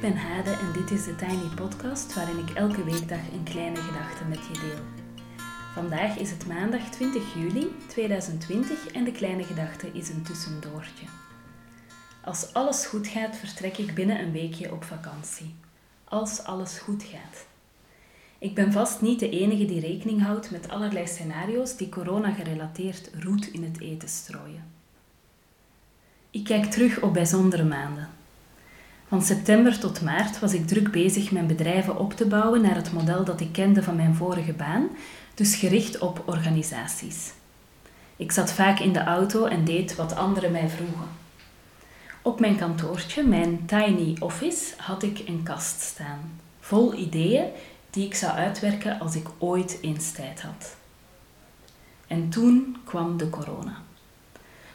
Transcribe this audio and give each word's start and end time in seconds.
Ik 0.00 0.06
ben 0.12 0.16
Hade 0.16 0.50
en 0.50 0.72
dit 0.72 0.90
is 0.90 1.04
de 1.04 1.16
Tiny 1.16 1.48
Podcast 1.54 2.14
waarin 2.14 2.38
ik 2.38 2.50
elke 2.50 2.84
weekdag 2.84 3.18
een 3.32 3.42
kleine 3.44 3.76
gedachte 3.76 4.24
met 4.24 4.38
je 4.46 4.52
deel. 4.52 5.04
Vandaag 5.74 6.16
is 6.16 6.30
het 6.30 6.46
maandag 6.46 6.90
20 6.90 7.34
juli 7.34 7.76
2020 7.86 8.86
en 8.86 9.04
de 9.04 9.12
kleine 9.12 9.44
gedachte 9.44 9.90
is 9.92 10.08
een 10.08 10.22
tussendoortje. 10.22 11.06
Als 12.24 12.52
alles 12.52 12.86
goed 12.86 13.06
gaat, 13.06 13.36
vertrek 13.36 13.76
ik 13.76 13.94
binnen 13.94 14.20
een 14.20 14.32
weekje 14.32 14.72
op 14.72 14.84
vakantie. 14.84 15.54
Als 16.04 16.44
alles 16.44 16.78
goed 16.78 17.02
gaat. 17.02 17.46
Ik 18.38 18.54
ben 18.54 18.72
vast 18.72 19.00
niet 19.00 19.18
de 19.18 19.30
enige 19.30 19.64
die 19.64 19.80
rekening 19.80 20.22
houdt 20.22 20.50
met 20.50 20.68
allerlei 20.68 21.06
scenario's 21.06 21.76
die 21.76 21.88
corona 21.88 22.32
gerelateerd 22.32 23.10
roet 23.18 23.46
in 23.46 23.64
het 23.64 23.80
eten 23.80 24.08
strooien. 24.08 24.64
Ik 26.30 26.44
kijk 26.44 26.64
terug 26.64 27.00
op 27.00 27.12
bijzondere 27.12 27.64
maanden. 27.64 28.19
Van 29.10 29.22
september 29.22 29.78
tot 29.78 30.02
maart 30.02 30.38
was 30.38 30.52
ik 30.52 30.66
druk 30.66 30.90
bezig 30.90 31.30
mijn 31.30 31.46
bedrijven 31.46 31.98
op 31.98 32.12
te 32.12 32.26
bouwen 32.26 32.60
naar 32.60 32.74
het 32.74 32.92
model 32.92 33.24
dat 33.24 33.40
ik 33.40 33.52
kende 33.52 33.82
van 33.82 33.96
mijn 33.96 34.14
vorige 34.14 34.52
baan, 34.52 34.88
dus 35.34 35.54
gericht 35.54 35.98
op 35.98 36.22
organisaties. 36.26 37.32
Ik 38.16 38.32
zat 38.32 38.52
vaak 38.52 38.78
in 38.78 38.92
de 38.92 39.04
auto 39.04 39.44
en 39.44 39.64
deed 39.64 39.94
wat 39.94 40.16
anderen 40.16 40.52
mij 40.52 40.68
vroegen. 40.68 41.08
Op 42.22 42.40
mijn 42.40 42.56
kantoortje, 42.56 43.24
mijn 43.24 43.66
tiny 43.66 44.16
office, 44.20 44.74
had 44.76 45.02
ik 45.02 45.22
een 45.26 45.42
kast 45.42 45.80
staan, 45.80 46.40
vol 46.60 46.94
ideeën 46.94 47.46
die 47.90 48.06
ik 48.06 48.14
zou 48.14 48.32
uitwerken 48.32 49.00
als 49.00 49.14
ik 49.14 49.28
ooit 49.38 49.78
eens 49.80 50.12
tijd 50.12 50.42
had. 50.42 50.76
En 52.06 52.28
toen 52.28 52.76
kwam 52.84 53.16
de 53.16 53.30
corona. 53.30 53.76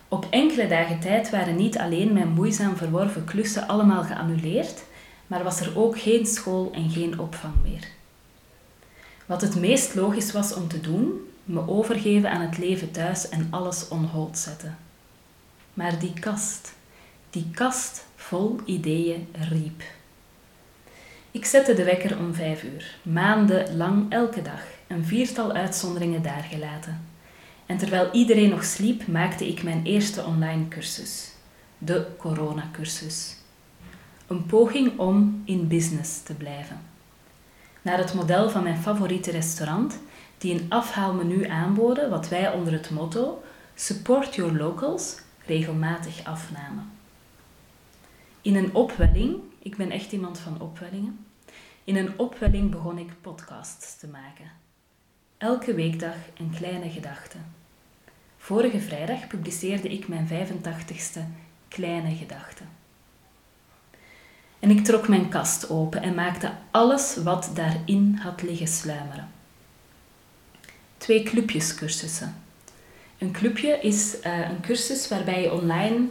Op 0.07 0.27
enkele 0.29 0.67
dagen 0.67 0.99
tijd 0.99 1.29
waren 1.29 1.55
niet 1.55 1.77
alleen 1.77 2.13
mijn 2.13 2.29
moeizaam 2.29 2.75
verworven 2.75 3.23
klussen 3.23 3.67
allemaal 3.67 4.03
geannuleerd, 4.03 4.83
maar 5.27 5.43
was 5.43 5.59
er 5.59 5.77
ook 5.77 5.99
geen 5.99 6.25
school 6.25 6.71
en 6.73 6.89
geen 6.89 7.19
opvang 7.19 7.53
meer. 7.63 7.87
Wat 9.25 9.41
het 9.41 9.55
meest 9.55 9.95
logisch 9.95 10.31
was 10.31 10.53
om 10.53 10.67
te 10.67 10.81
doen, 10.81 11.29
me 11.43 11.67
overgeven 11.67 12.31
aan 12.31 12.41
het 12.41 12.57
leven 12.57 12.91
thuis 12.91 13.29
en 13.29 13.47
alles 13.49 13.87
on 13.87 14.05
hold 14.05 14.37
zetten. 14.37 14.77
Maar 15.73 15.99
die 15.99 16.13
kast, 16.19 16.73
die 17.29 17.47
kast 17.51 18.05
vol 18.15 18.59
ideeën 18.65 19.27
riep. 19.49 19.83
Ik 21.31 21.45
zette 21.45 21.73
de 21.73 21.83
wekker 21.83 22.17
om 22.17 22.33
vijf 22.33 22.63
uur, 22.63 22.95
maandenlang 23.01 24.11
elke 24.11 24.41
dag, 24.41 24.61
een 24.87 25.05
viertal 25.05 25.51
uitzonderingen 25.51 26.21
daargelaten. 26.21 27.14
En 27.65 27.77
terwijl 27.77 28.11
iedereen 28.11 28.49
nog 28.49 28.63
sliep, 28.63 29.07
maakte 29.07 29.47
ik 29.47 29.63
mijn 29.63 29.83
eerste 29.83 30.23
online 30.23 30.67
cursus, 30.67 31.31
de 31.77 32.07
coronacursus. 32.17 33.35
Een 34.27 34.45
poging 34.45 34.99
om 34.99 35.41
in 35.45 35.67
business 35.67 36.21
te 36.21 36.33
blijven. 36.33 36.81
Naar 37.81 37.97
het 37.97 38.13
model 38.13 38.49
van 38.49 38.63
mijn 38.63 38.77
favoriete 38.77 39.31
restaurant, 39.31 39.99
die 40.37 40.53
een 40.53 40.65
afhaalmenu 40.69 41.45
aanboden, 41.45 42.09
wat 42.09 42.27
wij 42.27 42.53
onder 42.53 42.73
het 42.73 42.89
motto 42.89 43.43
Support 43.75 44.35
Your 44.35 44.57
Locals 44.57 45.17
regelmatig 45.45 46.23
afnamen. 46.23 46.91
In 48.41 48.55
een 48.55 48.75
opwelling, 48.75 49.37
ik 49.59 49.77
ben 49.77 49.91
echt 49.91 50.11
iemand 50.11 50.39
van 50.39 50.61
opwellingen, 50.61 51.25
in 51.83 51.95
een 51.95 52.19
opwelling 52.19 52.71
begon 52.71 52.97
ik 52.97 53.21
podcasts 53.21 53.97
te 53.97 54.07
maken. 54.07 54.64
Elke 55.37 55.73
weekdag 55.73 56.15
een 56.37 56.53
kleine 56.57 56.89
gedachte. 56.89 57.37
Vorige 58.37 58.79
vrijdag 58.79 59.27
publiceerde 59.27 59.89
ik 59.89 60.07
mijn 60.07 60.27
85ste 60.27 61.19
kleine 61.67 62.15
gedachte. 62.15 62.63
En 64.59 64.69
ik 64.69 64.83
trok 64.83 65.07
mijn 65.07 65.29
kast 65.29 65.69
open 65.69 66.01
en 66.01 66.13
maakte 66.13 66.51
alles 66.71 67.15
wat 67.15 67.51
daarin 67.53 68.19
had 68.21 68.41
liggen 68.41 68.67
sluimeren. 68.67 69.27
Twee 70.97 71.23
clubjescursussen. 71.23 72.35
Een 73.17 73.31
clubje 73.31 73.79
is 73.79 74.15
uh, 74.23 74.49
een 74.49 74.61
cursus 74.61 75.07
waarbij 75.07 75.41
je 75.41 75.53
online 75.53 76.07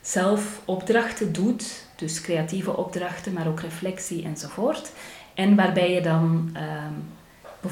zelf 0.00 0.62
opdrachten 0.64 1.32
doet, 1.32 1.86
dus 1.96 2.20
creatieve 2.20 2.76
opdrachten, 2.76 3.32
maar 3.32 3.48
ook 3.48 3.60
reflectie 3.60 4.24
enzovoort. 4.24 4.92
En 5.34 5.56
waarbij 5.56 5.92
je 5.92 6.00
dan 6.00 6.50
uh, 6.56 6.86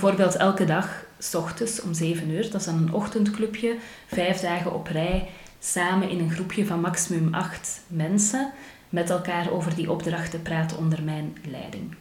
bijvoorbeeld 0.01 0.37
elke 0.37 0.65
dag 0.65 1.05
s 1.19 1.35
ochtends 1.35 1.81
om 1.81 1.95
7 1.95 2.31
uur. 2.31 2.51
Dat 2.51 2.61
is 2.61 2.67
dan 2.67 2.77
een 2.77 2.93
ochtendclubje, 2.93 3.77
vijf 4.07 4.41
dagen 4.41 4.75
op 4.75 4.87
rij, 4.87 5.29
samen 5.61 6.09
in 6.09 6.19
een 6.19 6.31
groepje 6.31 6.67
van 6.67 6.81
maximum 6.81 7.35
acht 7.35 7.81
mensen 7.87 8.53
met 8.89 9.11
elkaar 9.11 9.51
over 9.51 9.75
die 9.75 9.91
opdrachten 9.91 10.43
praten 10.43 10.79
onder 10.79 11.03
mijn 11.03 11.37
leiding. 11.51 11.95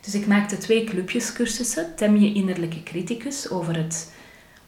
Dus 0.00 0.14
ik 0.14 0.26
maakte 0.26 0.58
twee 0.58 0.84
clubjescursussen. 0.84 1.94
Tem 1.96 2.16
je 2.16 2.32
innerlijke 2.32 2.82
criticus 2.82 3.50
over 3.50 3.76
het 3.76 4.12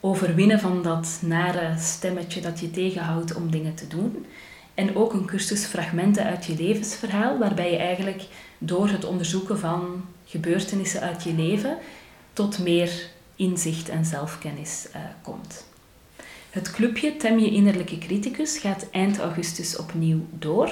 overwinnen 0.01 0.61
van 0.61 0.83
dat 0.83 1.19
nare 1.21 1.75
stemmetje 1.79 2.41
dat 2.41 2.61
je 2.61 2.71
tegenhoudt 2.71 3.35
om 3.35 3.51
dingen 3.51 3.75
te 3.75 3.89
doen. 3.89 4.27
En 4.75 4.97
ook 4.97 5.13
een 5.13 5.27
cursus 5.27 5.65
fragmenten 5.65 6.25
uit 6.25 6.45
je 6.45 6.55
levensverhaal, 6.57 7.39
waarbij 7.39 7.71
je 7.71 7.77
eigenlijk 7.77 8.23
door 8.59 8.89
het 8.89 9.05
onderzoeken 9.05 9.59
van 9.59 10.05
gebeurtenissen 10.25 11.01
uit 11.01 11.23
je 11.23 11.35
leven 11.35 11.79
tot 12.33 12.59
meer 12.59 13.11
inzicht 13.37 13.89
en 13.89 14.05
zelfkennis 14.05 14.87
uh, 14.95 15.01
komt. 15.23 15.65
Het 16.51 16.71
clubje 16.71 17.17
Tem 17.17 17.39
je 17.39 17.51
innerlijke 17.51 17.99
criticus 17.99 18.59
gaat 18.59 18.87
eind 18.91 19.19
augustus 19.19 19.77
opnieuw 19.77 20.21
door. 20.39 20.67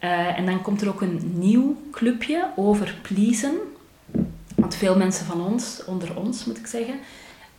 Uh, 0.00 0.38
en 0.38 0.46
dan 0.46 0.62
komt 0.62 0.80
er 0.80 0.88
ook 0.88 1.00
een 1.00 1.32
nieuw 1.34 1.76
clubje 1.90 2.50
over 2.56 2.98
pleasen. 3.02 3.54
Want 4.54 4.74
veel 4.74 4.96
mensen 4.96 5.26
van 5.26 5.40
ons, 5.40 5.84
onder 5.84 6.16
ons 6.16 6.44
moet 6.44 6.58
ik 6.58 6.66
zeggen, 6.66 6.98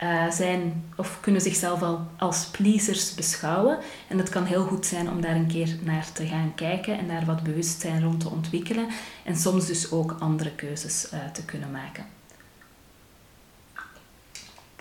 uh, 0.03 0.31
zijn 0.31 0.83
of 0.95 1.17
kunnen 1.21 1.41
zichzelf 1.41 1.81
al 1.81 1.99
als 2.17 2.45
pleasers 2.45 3.13
beschouwen. 3.13 3.77
En 4.07 4.17
het 4.17 4.29
kan 4.29 4.45
heel 4.45 4.63
goed 4.63 4.85
zijn 4.85 5.09
om 5.09 5.21
daar 5.21 5.35
een 5.35 5.47
keer 5.47 5.77
naar 5.83 6.11
te 6.11 6.25
gaan 6.25 6.51
kijken 6.55 6.97
en 6.97 7.07
daar 7.07 7.25
wat 7.25 7.43
bewustzijn 7.43 8.03
rond 8.03 8.19
te 8.19 8.29
ontwikkelen. 8.29 8.87
En 9.23 9.35
soms 9.35 9.65
dus 9.65 9.91
ook 9.91 10.15
andere 10.19 10.51
keuzes 10.51 11.07
te 11.33 11.45
kunnen 11.45 11.71
maken. 11.71 12.16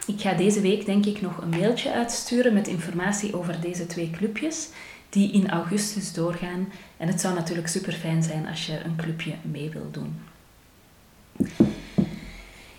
Ik 0.07 0.21
ga 0.21 0.33
deze 0.33 0.61
week 0.61 0.87
denk 0.87 1.07
ik 1.07 1.21
nog 1.21 1.43
een 1.43 1.49
mailtje 1.49 1.93
uitsturen 1.93 2.53
met 2.53 2.69
informatie 2.69 3.37
over 3.37 3.61
deze 3.61 3.87
twee 3.87 4.11
clubjes 4.11 4.69
die 5.09 5.33
in 5.33 5.51
augustus 5.51 6.13
doorgaan. 6.13 6.73
En 6.97 7.09
het 7.09 7.21
zou 7.21 7.35
natuurlijk 7.35 7.69
super 7.69 7.93
fijn 7.93 8.23
zijn 8.23 8.47
als 8.47 8.67
je 8.67 8.81
een 8.85 8.97
clubje 8.97 9.35
mee 9.43 9.71
wil 9.71 9.91
doen. 9.91 10.15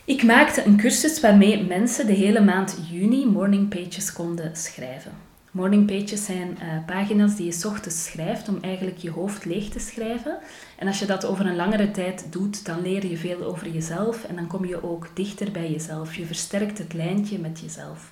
Ik 0.05 0.23
maakte 0.23 0.65
een 0.65 0.77
cursus 0.77 1.19
waarmee 1.19 1.63
mensen 1.63 2.05
de 2.05 2.13
hele 2.13 2.41
maand 2.41 2.77
juni 2.91 3.25
morning 3.25 3.69
pages 3.69 4.13
konden 4.13 4.55
schrijven. 4.55 5.26
Morning 5.57 5.87
pages 5.87 6.25
zijn 6.25 6.57
uh, 6.61 6.85
pagina's 6.85 7.35
die 7.35 7.45
je 7.45 7.51
s 7.51 7.65
ochtends 7.65 8.03
schrijft 8.03 8.49
om 8.49 8.57
eigenlijk 8.61 8.97
je 8.97 9.09
hoofd 9.09 9.45
leeg 9.45 9.69
te 9.69 9.79
schrijven. 9.79 10.37
En 10.75 10.87
als 10.87 10.99
je 10.99 11.05
dat 11.05 11.25
over 11.25 11.45
een 11.45 11.55
langere 11.55 11.91
tijd 11.91 12.27
doet, 12.29 12.65
dan 12.65 12.81
leer 12.81 13.05
je 13.05 13.17
veel 13.17 13.43
over 13.43 13.69
jezelf 13.69 14.23
en 14.23 14.35
dan 14.35 14.47
kom 14.47 14.65
je 14.65 14.83
ook 14.83 15.09
dichter 15.13 15.51
bij 15.51 15.71
jezelf. 15.71 16.15
Je 16.15 16.25
versterkt 16.25 16.77
het 16.77 16.93
lijntje 16.93 17.39
met 17.39 17.59
jezelf. 17.59 18.11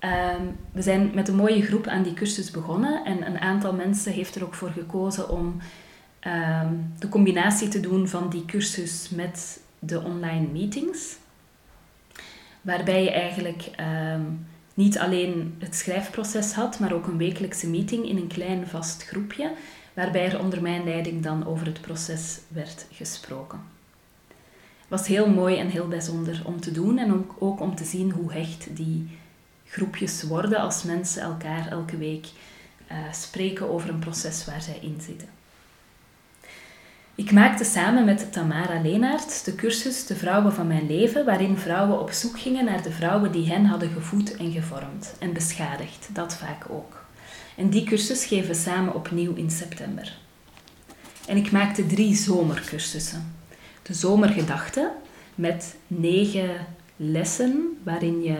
Um, 0.00 0.56
we 0.72 0.82
zijn 0.82 1.10
met 1.14 1.28
een 1.28 1.36
mooie 1.36 1.62
groep 1.62 1.86
aan 1.86 2.02
die 2.02 2.14
cursus 2.14 2.50
begonnen 2.50 3.04
en 3.04 3.26
een 3.26 3.38
aantal 3.38 3.72
mensen 3.72 4.12
heeft 4.12 4.34
er 4.34 4.44
ook 4.44 4.54
voor 4.54 4.70
gekozen 4.70 5.28
om 5.28 5.56
um, 6.26 6.92
de 6.98 7.08
combinatie 7.08 7.68
te 7.68 7.80
doen 7.80 8.08
van 8.08 8.30
die 8.30 8.44
cursus 8.44 9.08
met 9.10 9.60
de 9.78 10.02
online 10.02 10.46
meetings. 10.46 11.16
Waarbij 12.60 13.02
je 13.02 13.10
eigenlijk 13.10 13.70
um, 14.14 14.46
niet 14.74 14.98
alleen 14.98 15.54
het 15.58 15.74
schrijfproces 15.74 16.52
had, 16.52 16.78
maar 16.78 16.92
ook 16.92 17.06
een 17.06 17.18
wekelijkse 17.18 17.68
meeting 17.68 18.08
in 18.08 18.16
een 18.16 18.26
klein 18.26 18.66
vast 18.66 19.02
groepje, 19.02 19.52
waarbij 19.94 20.24
er 20.24 20.40
onder 20.40 20.62
mijn 20.62 20.84
leiding 20.84 21.22
dan 21.22 21.46
over 21.46 21.66
het 21.66 21.80
proces 21.80 22.38
werd 22.48 22.86
gesproken. 22.92 23.60
Het 24.80 25.00
was 25.00 25.06
heel 25.06 25.28
mooi 25.28 25.56
en 25.58 25.68
heel 25.68 25.88
bijzonder 25.88 26.42
om 26.44 26.60
te 26.60 26.72
doen 26.72 26.98
en 26.98 27.26
ook 27.38 27.60
om 27.60 27.74
te 27.74 27.84
zien 27.84 28.10
hoe 28.10 28.32
hecht 28.32 28.76
die 28.76 29.18
groepjes 29.66 30.22
worden 30.22 30.58
als 30.58 30.82
mensen 30.82 31.22
elkaar 31.22 31.68
elke 31.68 31.96
week 31.96 32.26
uh, 32.90 33.12
spreken 33.12 33.70
over 33.70 33.88
een 33.88 33.98
proces 33.98 34.44
waar 34.44 34.62
zij 34.62 34.78
in 34.80 34.98
zitten. 35.00 35.28
Ik 37.14 37.32
maakte 37.32 37.64
samen 37.64 38.04
met 38.04 38.32
Tamara 38.32 38.80
Leenaert 38.80 39.44
de 39.44 39.54
cursus 39.54 40.06
De 40.06 40.16
Vrouwen 40.16 40.52
van 40.52 40.66
Mijn 40.66 40.86
Leven, 40.86 41.24
waarin 41.24 41.56
vrouwen 41.56 42.00
op 42.00 42.10
zoek 42.10 42.40
gingen 42.40 42.64
naar 42.64 42.82
de 42.82 42.90
vrouwen 42.90 43.32
die 43.32 43.48
hen 43.48 43.64
hadden 43.64 43.90
gevoed 43.90 44.36
en 44.36 44.52
gevormd 44.52 45.14
en 45.18 45.32
beschadigd, 45.32 46.08
dat 46.12 46.34
vaak 46.34 46.64
ook. 46.68 47.04
En 47.56 47.70
die 47.70 47.84
cursus 47.84 48.24
geven 48.24 48.48
we 48.48 48.54
samen 48.54 48.94
opnieuw 48.94 49.34
in 49.34 49.50
september. 49.50 50.18
En 51.26 51.36
ik 51.36 51.50
maakte 51.50 51.86
drie 51.86 52.14
zomercursussen. 52.14 53.34
De 53.82 53.94
zomergedachte 53.94 54.92
met 55.34 55.76
negen 55.86 56.66
lessen 56.96 57.78
waarin 57.82 58.22
je 58.22 58.38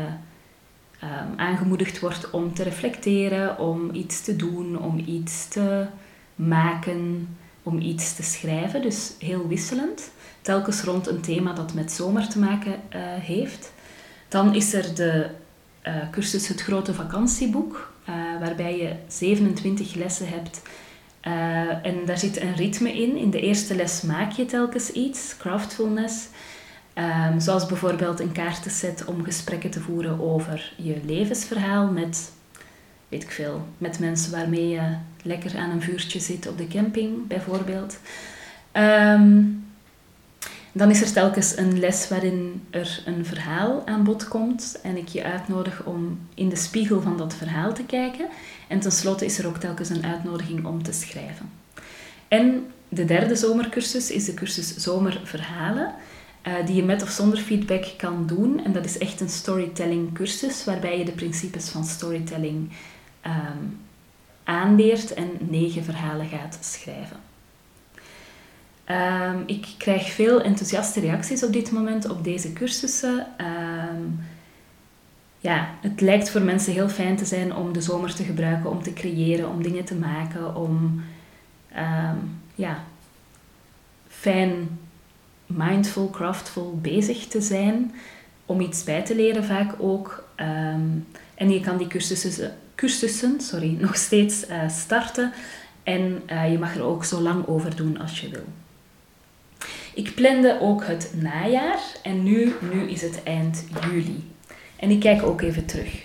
um, 1.03 1.39
aangemoedigd 1.39 2.01
wordt 2.01 2.31
om 2.31 2.55
te 2.55 2.63
reflecteren, 2.63 3.59
om 3.59 3.91
iets 3.95 4.23
te 4.23 4.37
doen, 4.37 4.79
om 4.79 4.99
iets 4.99 5.49
te 5.49 5.87
maken, 6.35 7.29
om 7.63 7.79
iets 7.79 8.15
te 8.15 8.23
schrijven, 8.23 8.83
dus 8.83 9.13
heel 9.19 9.49
wisselend. 9.49 10.11
Telkens 10.43 10.83
rond 10.83 11.07
een 11.07 11.21
thema 11.21 11.53
dat 11.53 11.75
met 11.75 11.93
zomer 11.93 12.29
te 12.29 12.39
maken 12.39 12.73
uh, 12.73 12.79
heeft. 13.03 13.73
Dan 14.29 14.55
is 14.55 14.75
er 14.75 14.95
de 14.95 15.27
uh, 15.87 15.95
cursus 16.11 16.49
Het 16.49 16.63
Grote 16.63 16.95
Vakantieboek, 16.95 17.93
uh, 18.09 18.15
waarbij 18.41 18.79
je 18.79 18.93
27 19.07 19.95
lessen 19.95 20.29
hebt. 20.29 20.63
en 21.83 22.05
daar 22.07 22.19
zit 22.19 22.41
een 22.41 22.55
ritme 22.55 22.93
in. 22.93 23.17
In 23.17 23.31
de 23.31 23.41
eerste 23.41 23.75
les 23.75 24.03
maak 24.03 24.33
je 24.33 24.45
telkens 24.45 24.91
iets, 24.91 25.37
craftfulness. 25.39 26.29
Um, 26.95 27.41
zoals 27.41 27.67
bijvoorbeeld 27.67 28.21
een 28.21 28.33
kaartenset 28.33 29.05
om 29.05 29.25
gesprekken 29.25 29.71
te 29.71 29.81
voeren 29.81 30.21
over 30.21 30.73
je 30.77 31.01
levensverhaal 31.05 31.87
met, 31.87 32.33
weet 33.13 33.23
ik 33.23 33.31
veel, 33.31 33.67
met 33.79 33.99
mensen 33.99 34.33
waarmee 34.33 34.69
je 34.69 34.97
lekker 35.23 35.59
aan 35.59 35.71
een 35.71 35.83
vuurtje 35.83 36.21
zit 36.21 36.49
op 36.49 36.59
de 36.59 36.67
camping, 36.67 37.27
bijvoorbeeld. 37.27 37.99
Um, 38.73 39.65
dan 40.73 40.91
is 40.91 41.01
er 41.01 41.13
telkens 41.13 41.57
een 41.57 41.79
les 41.79 42.09
waarin 42.09 42.63
er 42.71 43.03
een 43.07 43.27
verhaal 43.27 43.83
aan 43.87 44.05
bod 44.05 44.29
komt 44.29 44.79
en 44.83 44.97
ik 44.97 45.09
je 45.09 45.25
uitnodig 45.25 45.85
om 45.85 46.19
in 46.35 46.49
de 46.49 46.57
spiegel 46.57 47.01
van 47.01 47.17
dat 47.17 47.35
verhaal 47.35 47.75
te 47.75 47.85
kijken. 47.85 48.29
En 48.69 48.81
tenslotte 48.81 49.25
is 49.25 49.39
er 49.39 49.47
ook 49.47 49.57
telkens 49.57 49.89
een 49.89 50.05
uitnodiging 50.05 50.67
om 50.67 50.83
te 50.83 50.93
schrijven. 50.93 51.51
En 52.29 52.67
de 52.89 53.05
derde 53.05 53.37
zomercursus 53.37 54.11
is 54.11 54.25
de 54.25 54.35
cursus 54.35 54.77
Zomerverhalen. 54.77 55.95
Uh, 56.47 56.67
die 56.67 56.77
je 56.77 56.83
met 56.83 57.03
of 57.03 57.11
zonder 57.11 57.39
feedback 57.39 57.85
kan 57.97 58.27
doen. 58.27 58.65
En 58.65 58.73
dat 58.73 58.85
is 58.85 58.99
echt 58.99 59.21
een 59.21 59.29
storytelling 59.29 60.13
cursus, 60.13 60.65
waarbij 60.65 60.99
je 60.99 61.05
de 61.05 61.13
principes 61.13 61.69
van 61.69 61.85
storytelling 61.85 62.71
um, 63.27 63.81
aanleert 64.45 65.15
en 65.15 65.31
negen 65.41 65.85
verhalen 65.85 66.29
gaat 66.29 66.59
schrijven. 66.61 67.17
Um, 68.87 69.43
ik 69.47 69.75
krijg 69.79 70.13
veel 70.13 70.43
enthousiaste 70.43 71.01
reacties 71.01 71.45
op 71.45 71.53
dit 71.53 71.71
moment 71.71 72.09
op 72.09 72.25
deze 72.25 72.53
cursussen. 72.53 73.27
Um, 73.41 74.21
ja, 75.39 75.69
het 75.81 76.01
lijkt 76.01 76.31
voor 76.31 76.43
mensen 76.43 76.73
heel 76.73 76.89
fijn 76.89 77.17
te 77.17 77.25
zijn 77.25 77.55
om 77.55 77.73
de 77.73 77.81
zomer 77.81 78.15
te 78.15 78.25
gebruiken, 78.25 78.71
om 78.71 78.83
te 78.83 78.93
creëren, 78.93 79.49
om 79.49 79.63
dingen 79.63 79.85
te 79.85 79.95
maken, 79.95 80.57
om 80.57 81.03
ja, 82.55 82.85
fijn 84.09 84.79
mindful, 85.47 86.11
craftful 86.11 86.79
bezig 86.83 87.27
te 87.27 87.41
zijn, 87.41 87.95
om 88.47 88.61
iets 88.61 88.85
bij 88.85 89.03
te 89.03 89.15
leren 89.15 89.45
vaak 89.45 89.75
ook. 89.79 90.25
Ehm, 90.35 90.89
en 91.43 91.51
je 91.51 91.61
kan 91.61 91.77
die 91.77 91.87
cursussen, 91.87 92.55
cursussen 92.75 93.41
sorry, 93.41 93.77
nog 93.81 93.97
steeds 93.97 94.49
uh, 94.49 94.69
starten 94.69 95.33
en 95.83 96.23
uh, 96.33 96.51
je 96.53 96.59
mag 96.59 96.75
er 96.75 96.83
ook 96.83 97.05
zo 97.05 97.21
lang 97.21 97.47
over 97.47 97.77
doen 97.77 98.01
als 98.01 98.21
je 98.21 98.29
wil. 98.29 98.45
Ik 99.95 100.15
plande 100.15 100.59
ook 100.61 100.85
het 100.85 101.13
najaar 101.21 101.81
en 102.03 102.23
nu, 102.23 102.53
nu 102.73 102.91
is 102.91 103.03
het 103.03 103.23
eind 103.23 103.65
juli. 103.91 104.31
En 104.77 104.91
ik 104.91 105.01
kijk 105.01 105.23
ook 105.23 105.41
even 105.41 105.67
terug. 105.67 106.05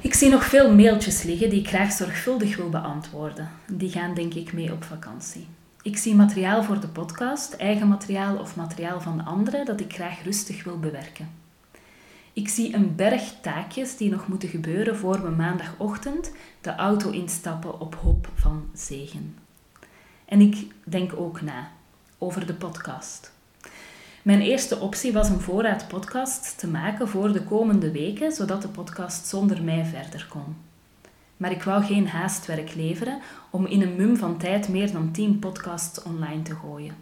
Ik 0.00 0.14
zie 0.14 0.28
nog 0.28 0.44
veel 0.44 0.74
mailtjes 0.74 1.22
liggen 1.22 1.50
die 1.50 1.60
ik 1.60 1.68
graag 1.68 1.92
zorgvuldig 1.92 2.56
wil 2.56 2.68
beantwoorden. 2.68 3.50
Die 3.66 3.90
gaan 3.90 4.14
denk 4.14 4.34
ik 4.34 4.52
mee 4.52 4.72
op 4.72 4.84
vakantie. 4.84 5.46
Ik 5.82 5.96
zie 5.96 6.14
materiaal 6.14 6.62
voor 6.62 6.80
de 6.80 6.88
podcast, 6.88 7.52
eigen 7.52 7.88
materiaal 7.88 8.36
of 8.36 8.56
materiaal 8.56 9.00
van 9.00 9.24
anderen 9.24 9.64
dat 9.64 9.80
ik 9.80 9.94
graag 9.94 10.24
rustig 10.24 10.64
wil 10.64 10.78
bewerken. 10.78 11.41
Ik 12.32 12.48
zie 12.48 12.74
een 12.74 12.96
berg 12.96 13.34
taakjes 13.40 13.96
die 13.96 14.10
nog 14.10 14.28
moeten 14.28 14.48
gebeuren 14.48 14.96
voor 14.96 15.22
we 15.22 15.30
maandagochtend 15.30 16.32
de 16.60 16.74
auto 16.74 17.10
instappen 17.10 17.80
op 17.80 17.94
hoop 17.94 18.28
van 18.34 18.68
zegen. 18.74 19.38
En 20.24 20.40
ik 20.40 20.66
denk 20.84 21.12
ook 21.16 21.40
na 21.40 21.70
over 22.18 22.46
de 22.46 22.54
podcast. 22.54 23.32
Mijn 24.22 24.40
eerste 24.40 24.78
optie 24.78 25.12
was 25.12 25.28
een 25.28 25.40
voorraad 25.40 25.88
podcast 25.88 26.58
te 26.58 26.66
maken 26.66 27.08
voor 27.08 27.32
de 27.32 27.42
komende 27.42 27.90
weken, 27.90 28.32
zodat 28.32 28.62
de 28.62 28.68
podcast 28.68 29.26
zonder 29.26 29.62
mij 29.62 29.84
verder 29.84 30.26
kon 30.28 30.56
maar 31.42 31.50
ik 31.50 31.62
wou 31.62 31.84
geen 31.84 32.08
haastwerk 32.08 32.74
leveren 32.74 33.20
om 33.50 33.66
in 33.66 33.82
een 33.82 33.96
mum 33.96 34.16
van 34.16 34.38
tijd 34.38 34.68
meer 34.68 34.92
dan 34.92 35.12
10 35.12 35.38
podcasts 35.38 36.02
online 36.02 36.42
te 36.42 36.54
gooien. 36.54 36.94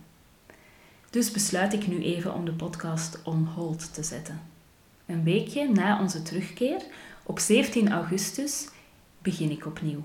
Dus 1.10 1.30
besluit 1.30 1.72
ik 1.72 1.86
nu 1.86 2.02
even 2.02 2.34
om 2.34 2.44
de 2.44 2.52
podcast 2.52 3.22
on 3.22 3.48
hold 3.54 3.94
te 3.94 4.02
zetten. 4.02 4.49
Een 5.10 5.24
weekje 5.24 5.68
na 5.68 6.00
onze 6.00 6.22
terugkeer, 6.22 6.82
op 7.22 7.38
17 7.38 7.92
augustus, 7.92 8.68
begin 9.22 9.50
ik 9.50 9.66
opnieuw. 9.66 10.02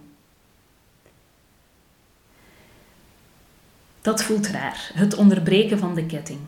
Dat 4.02 4.24
voelt 4.24 4.48
raar, 4.48 4.92
het 4.94 5.16
onderbreken 5.16 5.80
van 5.80 5.96
de 5.96 6.06
ketting. 6.06 6.40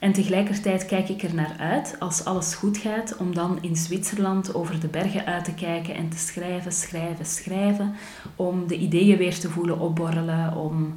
En 0.00 0.12
tegelijkertijd 0.12 0.86
kijk 0.86 1.08
ik 1.08 1.22
er 1.22 1.34
naar 1.34 1.56
uit, 1.58 1.96
als 1.98 2.24
alles 2.24 2.54
goed 2.54 2.78
gaat, 2.78 3.16
om 3.16 3.34
dan 3.34 3.58
in 3.60 3.76
Zwitserland 3.76 4.54
over 4.54 4.80
de 4.80 4.88
bergen 4.88 5.26
uit 5.26 5.44
te 5.44 5.54
kijken 5.54 5.94
en 5.94 6.08
te 6.08 6.18
schrijven, 6.18 6.72
schrijven, 6.72 7.26
schrijven. 7.26 7.94
Om 8.36 8.66
de 8.66 8.76
ideeën 8.76 9.18
weer 9.18 9.38
te 9.38 9.50
voelen 9.50 9.78
opborrelen, 9.78 10.56
om, 10.56 10.94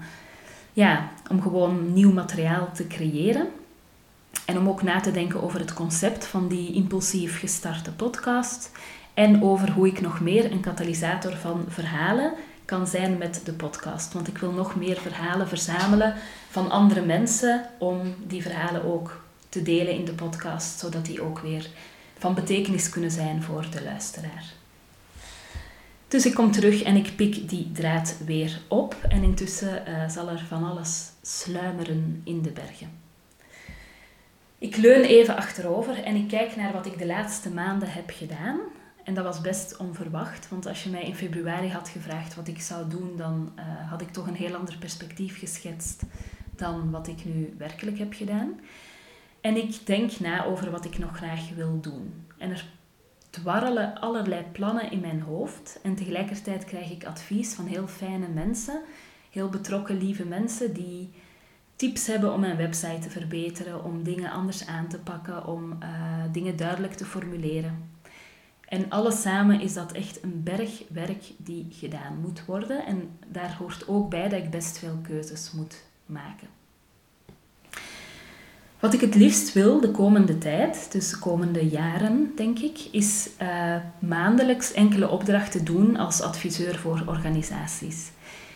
ja, 0.73 1.09
om 1.29 1.41
gewoon 1.41 1.93
nieuw 1.93 2.11
materiaal 2.11 2.71
te 2.73 2.87
creëren. 2.87 3.47
En 4.45 4.57
om 4.57 4.69
ook 4.69 4.81
na 4.83 4.99
te 4.99 5.11
denken 5.11 5.43
over 5.43 5.59
het 5.59 5.73
concept 5.73 6.25
van 6.25 6.47
die 6.47 6.73
impulsief 6.73 7.39
gestarte 7.39 7.91
podcast. 7.91 8.71
En 9.13 9.43
over 9.43 9.71
hoe 9.71 9.87
ik 9.87 10.01
nog 10.01 10.19
meer 10.19 10.51
een 10.51 10.59
katalysator 10.59 11.35
van 11.35 11.65
verhalen 11.67 12.33
kan 12.65 12.87
zijn 12.87 13.17
met 13.17 13.41
de 13.45 13.53
podcast. 13.53 14.13
Want 14.13 14.27
ik 14.27 14.37
wil 14.37 14.51
nog 14.51 14.75
meer 14.75 14.97
verhalen 14.97 15.47
verzamelen 15.47 16.15
van 16.49 16.69
andere 16.69 17.01
mensen 17.01 17.69
om 17.79 18.15
die 18.27 18.41
verhalen 18.41 18.85
ook 18.85 19.23
te 19.49 19.61
delen 19.61 19.93
in 19.93 20.05
de 20.05 20.13
podcast, 20.13 20.79
zodat 20.79 21.05
die 21.05 21.21
ook 21.21 21.39
weer 21.39 21.67
van 22.17 22.33
betekenis 22.33 22.89
kunnen 22.89 23.11
zijn 23.11 23.43
voor 23.43 23.65
de 23.71 23.83
luisteraar. 23.83 24.53
Dus 26.07 26.25
ik 26.25 26.33
kom 26.33 26.51
terug 26.51 26.83
en 26.83 26.95
ik 26.95 27.15
pik 27.15 27.49
die 27.49 27.71
draad 27.71 28.17
weer 28.25 28.59
op 28.67 28.95
en 29.09 29.23
intussen 29.23 29.83
uh, 29.87 30.09
zal 30.09 30.29
er 30.29 30.45
van 30.47 30.63
alles 30.63 31.11
sluimeren 31.21 32.21
in 32.23 32.41
de 32.41 32.51
bergen. 32.51 33.02
Ik 34.63 34.77
leun 34.77 35.03
even 35.03 35.35
achterover 35.35 36.03
en 36.03 36.15
ik 36.15 36.27
kijk 36.27 36.55
naar 36.55 36.73
wat 36.73 36.85
ik 36.85 36.97
de 36.97 37.05
laatste 37.05 37.49
maanden 37.49 37.91
heb 37.91 38.09
gedaan. 38.09 38.59
En 39.03 39.13
dat 39.13 39.23
was 39.23 39.41
best 39.41 39.77
onverwacht, 39.77 40.49
want 40.49 40.65
als 40.65 40.83
je 40.83 40.89
mij 40.89 41.03
in 41.03 41.15
februari 41.15 41.69
had 41.69 41.89
gevraagd 41.89 42.35
wat 42.35 42.47
ik 42.47 42.61
zou 42.61 42.89
doen, 42.89 43.17
dan 43.17 43.53
uh, 43.55 43.89
had 43.89 44.01
ik 44.01 44.09
toch 44.09 44.27
een 44.27 44.35
heel 44.35 44.55
ander 44.55 44.77
perspectief 44.77 45.39
geschetst 45.39 46.03
dan 46.55 46.91
wat 46.91 47.07
ik 47.07 47.25
nu 47.25 47.53
werkelijk 47.57 47.97
heb 47.97 48.13
gedaan. 48.13 48.59
En 49.41 49.57
ik 49.57 49.85
denk 49.85 50.19
na 50.19 50.45
over 50.45 50.71
wat 50.71 50.85
ik 50.85 50.97
nog 50.97 51.15
graag 51.15 51.49
wil 51.55 51.79
doen. 51.81 52.25
En 52.37 52.49
er 52.49 52.65
dwarrelen 53.29 53.99
allerlei 53.99 54.43
plannen 54.51 54.91
in 54.91 54.99
mijn 54.99 55.21
hoofd. 55.21 55.79
En 55.81 55.95
tegelijkertijd 55.95 56.65
krijg 56.65 56.91
ik 56.91 57.05
advies 57.05 57.53
van 57.53 57.65
heel 57.65 57.87
fijne 57.87 58.27
mensen, 58.27 58.81
heel 59.29 59.49
betrokken, 59.49 59.97
lieve 59.97 60.25
mensen 60.25 60.73
die 60.73 61.09
tips 61.83 62.07
hebben 62.07 62.33
om 62.33 62.39
mijn 62.39 62.57
website 62.57 62.99
te 62.99 63.09
verbeteren, 63.09 63.83
om 63.83 64.03
dingen 64.03 64.31
anders 64.31 64.67
aan 64.67 64.87
te 64.87 64.99
pakken, 64.99 65.45
om 65.45 65.77
uh, 65.83 65.87
dingen 66.31 66.55
duidelijk 66.55 66.93
te 66.93 67.05
formuleren. 67.05 67.89
En 68.67 68.89
alles 68.89 69.21
samen 69.21 69.61
is 69.61 69.73
dat 69.73 69.91
echt 69.91 70.23
een 70.23 70.43
berg 70.43 70.83
werk 70.89 71.23
die 71.37 71.67
gedaan 71.69 72.17
moet 72.21 72.45
worden. 72.45 72.85
En 72.85 73.09
daar 73.27 73.55
hoort 73.59 73.87
ook 73.87 74.09
bij 74.09 74.29
dat 74.29 74.39
ik 74.39 74.49
best 74.49 74.77
veel 74.77 74.99
keuzes 75.01 75.51
moet 75.51 75.83
maken. 76.05 76.47
Wat 78.79 78.93
ik 78.93 79.01
het 79.01 79.15
liefst 79.15 79.53
wil 79.53 79.81
de 79.81 79.91
komende 79.91 80.37
tijd, 80.37 80.91
dus 80.91 81.09
de 81.09 81.19
komende 81.19 81.67
jaren 81.67 82.31
denk 82.35 82.59
ik, 82.59 82.79
is 82.91 83.29
uh, 83.41 83.75
maandelijks 83.99 84.71
enkele 84.71 85.09
opdrachten 85.09 85.65
doen 85.65 85.97
als 85.97 86.21
adviseur 86.21 86.75
voor 86.75 87.03
organisaties. 87.07 88.11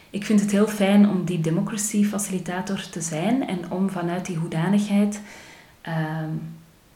Ik 0.09 0.25
vind 0.25 0.39
het 0.41 0.51
heel 0.51 0.67
fijn 0.67 1.09
om 1.09 1.25
die 1.25 1.41
democracy 1.41 2.05
facilitator 2.05 2.89
te 2.89 3.01
zijn 3.01 3.47
en 3.47 3.71
om 3.71 3.89
vanuit 3.89 4.25
die 4.25 4.37
hoedanigheid 4.37 5.21
uh, 5.87 5.93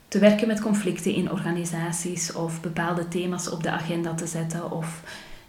te 0.07 0.19
werken 0.19 0.47
met 0.47 0.61
conflicten 0.61 1.13
in 1.13 1.31
organisaties 1.31 2.33
of 2.33 2.61
bepaalde 2.61 3.07
thema's 3.07 3.49
op 3.49 3.63
de 3.63 3.71
agenda 3.71 4.13
te 4.13 4.27
zetten 4.27 4.71
of 4.71 5.03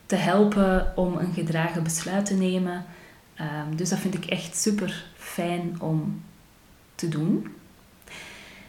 te 0.07 0.17
helpen 0.17 0.93
om 0.97 1.17
een 1.17 1.33
gedragen 1.33 1.83
besluit 1.83 2.27
te 2.27 2.35
nemen. 2.35 2.85
Um, 3.41 3.77
dus 3.77 3.89
dat 3.89 3.99
vind 3.99 4.15
ik 4.15 4.25
echt 4.25 4.57
super 4.57 5.05
fijn 5.15 5.77
om 5.81 6.23
te 6.95 7.09
doen. 7.09 7.47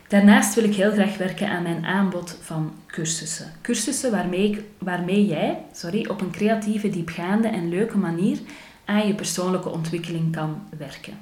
Daarnaast 0.07 0.55
wil 0.55 0.63
ik 0.63 0.75
heel 0.75 0.91
graag 0.91 1.17
werken 1.17 1.49
aan 1.49 1.63
mijn 1.63 1.85
aanbod 1.85 2.37
van 2.41 2.73
cursussen. 2.87 3.51
Cursussen 3.61 4.11
waarmee, 4.11 4.49
ik, 4.49 4.63
waarmee 4.77 5.25
jij 5.25 5.63
sorry, 5.71 6.05
op 6.05 6.21
een 6.21 6.31
creatieve, 6.31 6.89
diepgaande 6.89 7.47
en 7.47 7.69
leuke 7.69 7.97
manier 7.97 8.39
aan 8.85 9.07
je 9.07 9.13
persoonlijke 9.13 9.69
ontwikkeling 9.69 10.35
kan 10.35 10.61
werken. 10.77 11.17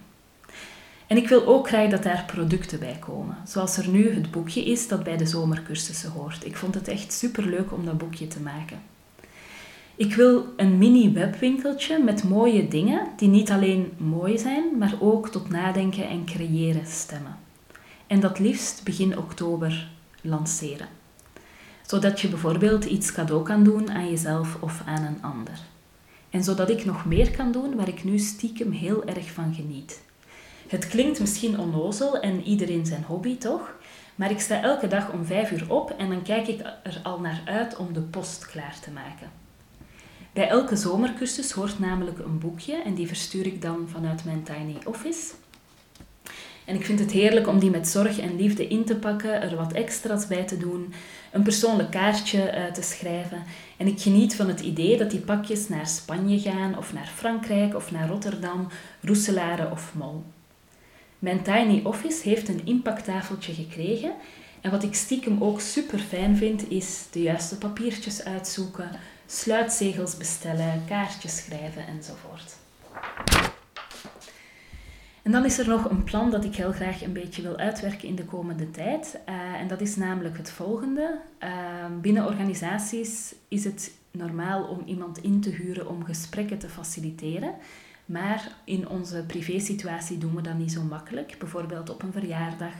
En 1.07 1.17
ik 1.17 1.27
wil 1.27 1.45
ook 1.45 1.67
graag 1.67 1.89
dat 1.89 2.03
daar 2.03 2.23
producten 2.27 2.79
bij 2.79 2.97
komen. 2.99 3.37
Zoals 3.45 3.77
er 3.77 3.87
nu 3.87 4.13
het 4.13 4.31
boekje 4.31 4.65
is 4.65 4.87
dat 4.87 5.03
bij 5.03 5.17
de 5.17 5.25
zomercursussen 5.25 6.11
hoort. 6.11 6.45
Ik 6.45 6.55
vond 6.55 6.75
het 6.75 6.87
echt 6.87 7.13
super 7.13 7.45
leuk 7.45 7.71
om 7.71 7.85
dat 7.85 7.97
boekje 7.97 8.27
te 8.27 8.39
maken. 8.39 8.79
Ik 9.95 10.15
wil 10.15 10.53
een 10.55 10.77
mini 10.77 11.13
webwinkeltje 11.13 11.99
met 11.99 12.23
mooie 12.23 12.67
dingen 12.67 13.07
die 13.17 13.27
niet 13.27 13.51
alleen 13.51 13.91
mooi 13.97 14.37
zijn, 14.37 14.77
maar 14.77 14.93
ook 14.99 15.29
tot 15.29 15.49
nadenken 15.49 16.07
en 16.09 16.25
creëren 16.25 16.85
stemmen. 16.87 17.37
En 18.07 18.19
dat 18.19 18.39
liefst 18.39 18.83
begin 18.83 19.17
oktober 19.17 19.89
lanceren. 20.21 20.87
Zodat 21.85 22.21
je 22.21 22.27
bijvoorbeeld 22.27 22.85
iets 22.85 23.11
cadeau 23.11 23.43
kan 23.43 23.63
doen 23.63 23.91
aan 23.91 24.09
jezelf 24.09 24.57
of 24.59 24.81
aan 24.85 25.03
een 25.03 25.21
ander. 25.21 25.70
En 26.31 26.43
zodat 26.43 26.69
ik 26.69 26.85
nog 26.85 27.05
meer 27.05 27.31
kan 27.31 27.51
doen 27.51 27.75
waar 27.75 27.87
ik 27.87 28.03
nu 28.03 28.17
stiekem 28.17 28.71
heel 28.71 29.05
erg 29.05 29.31
van 29.31 29.53
geniet. 29.53 30.01
Het 30.67 30.87
klinkt 30.87 31.19
misschien 31.19 31.59
onnozel 31.59 32.19
en 32.19 32.43
iedereen 32.43 32.85
zijn 32.85 33.03
hobby, 33.03 33.37
toch? 33.37 33.75
Maar 34.15 34.31
ik 34.31 34.39
sta 34.39 34.61
elke 34.61 34.87
dag 34.87 35.11
om 35.11 35.25
vijf 35.25 35.51
uur 35.51 35.65
op 35.67 35.89
en 35.97 36.09
dan 36.09 36.21
kijk 36.21 36.47
ik 36.47 36.59
er 36.59 36.99
al 37.03 37.19
naar 37.19 37.41
uit 37.45 37.75
om 37.75 37.93
de 37.93 38.01
post 38.01 38.45
klaar 38.45 38.75
te 38.81 38.91
maken. 38.91 39.31
Bij 40.33 40.47
elke 40.47 40.75
zomercursus 40.75 41.51
hoort 41.51 41.79
namelijk 41.79 42.19
een 42.19 42.39
boekje 42.39 42.75
en 42.75 42.93
die 42.93 43.07
verstuur 43.07 43.45
ik 43.45 43.61
dan 43.61 43.87
vanuit 43.89 44.25
mijn 44.25 44.43
tiny 44.43 44.77
office. 44.85 45.33
En 46.71 46.77
ik 46.77 46.85
vind 46.85 46.99
het 46.99 47.11
heerlijk 47.11 47.47
om 47.47 47.59
die 47.59 47.69
met 47.69 47.87
zorg 47.87 48.19
en 48.19 48.35
liefde 48.35 48.67
in 48.67 48.85
te 48.85 48.95
pakken, 48.95 49.41
er 49.41 49.55
wat 49.55 49.73
extra's 49.73 50.27
bij 50.27 50.43
te 50.43 50.57
doen, 50.57 50.93
een 51.31 51.43
persoonlijk 51.43 51.91
kaartje 51.91 52.37
uh, 52.37 52.73
te 52.73 52.81
schrijven. 52.81 53.43
En 53.77 53.87
ik 53.87 54.01
geniet 54.01 54.35
van 54.35 54.47
het 54.47 54.59
idee 54.59 54.97
dat 54.97 55.11
die 55.11 55.19
pakjes 55.19 55.67
naar 55.69 55.87
Spanje 55.87 56.39
gaan, 56.39 56.77
of 56.77 56.93
naar 56.93 57.11
Frankrijk, 57.15 57.75
of 57.75 57.91
naar 57.91 58.07
Rotterdam, 58.07 58.67
Roeselare 59.01 59.71
of 59.71 59.93
Mol. 59.93 60.23
Mijn 61.19 61.41
tiny 61.41 61.81
office 61.83 62.29
heeft 62.29 62.47
een 62.47 62.61
impacttafeltje 62.65 63.53
gekregen. 63.53 64.11
En 64.61 64.71
wat 64.71 64.83
ik 64.83 64.95
stiekem 64.95 65.43
ook 65.43 65.61
super 65.61 65.99
fijn 65.99 66.37
vind, 66.37 66.69
is 66.69 67.05
de 67.11 67.21
juiste 67.21 67.57
papiertjes 67.57 68.23
uitzoeken, 68.23 68.89
sluitzegels 69.25 70.17
bestellen, 70.17 70.83
kaartjes 70.87 71.37
schrijven 71.37 71.87
enzovoort. 71.87 72.55
En 75.21 75.31
dan 75.31 75.45
is 75.45 75.57
er 75.57 75.67
nog 75.67 75.89
een 75.89 76.03
plan 76.03 76.31
dat 76.31 76.43
ik 76.43 76.55
heel 76.55 76.71
graag 76.71 77.03
een 77.03 77.13
beetje 77.13 77.41
wil 77.41 77.57
uitwerken 77.57 78.07
in 78.07 78.15
de 78.15 78.25
komende 78.25 78.71
tijd. 78.71 79.19
Uh, 79.29 79.35
en 79.53 79.67
dat 79.67 79.81
is 79.81 79.95
namelijk 79.95 80.37
het 80.37 80.51
volgende. 80.51 81.19
Uh, 81.43 81.49
binnen 82.01 82.25
organisaties 82.25 83.35
is 83.47 83.63
het 83.63 83.91
normaal 84.11 84.63
om 84.63 84.81
iemand 84.85 85.17
in 85.17 85.41
te 85.41 85.49
huren 85.49 85.89
om 85.89 86.03
gesprekken 86.03 86.57
te 86.57 86.69
faciliteren. 86.69 87.53
Maar 88.05 88.51
in 88.63 88.89
onze 88.89 89.23
privésituatie 89.27 90.17
doen 90.17 90.35
we 90.35 90.41
dat 90.41 90.57
niet 90.57 90.71
zo 90.71 90.83
makkelijk. 90.83 91.35
Bijvoorbeeld 91.39 91.89
op 91.89 92.03
een 92.03 92.11
verjaardag 92.11 92.73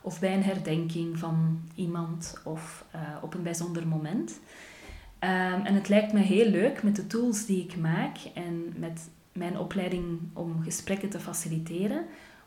of 0.00 0.20
bij 0.20 0.34
een 0.34 0.42
herdenking 0.42 1.18
van 1.18 1.60
iemand 1.74 2.40
of 2.44 2.84
uh, 2.94 3.00
op 3.22 3.34
een 3.34 3.42
bijzonder 3.42 3.86
moment. 3.86 4.30
Um, 5.20 5.64
en 5.64 5.74
het 5.74 5.88
lijkt 5.88 6.12
me 6.12 6.20
heel 6.20 6.50
leuk 6.50 6.82
met 6.82 6.96
de 6.96 7.06
tools 7.06 7.46
die 7.46 7.64
ik 7.64 7.76
maak 7.76 8.16
en 8.34 8.74
met 8.76 9.08
mijn 9.38 9.58
opleiding 9.58 10.20
om 10.32 10.62
gesprekken 10.62 11.08
te 11.08 11.20
faciliteren, 11.20 12.04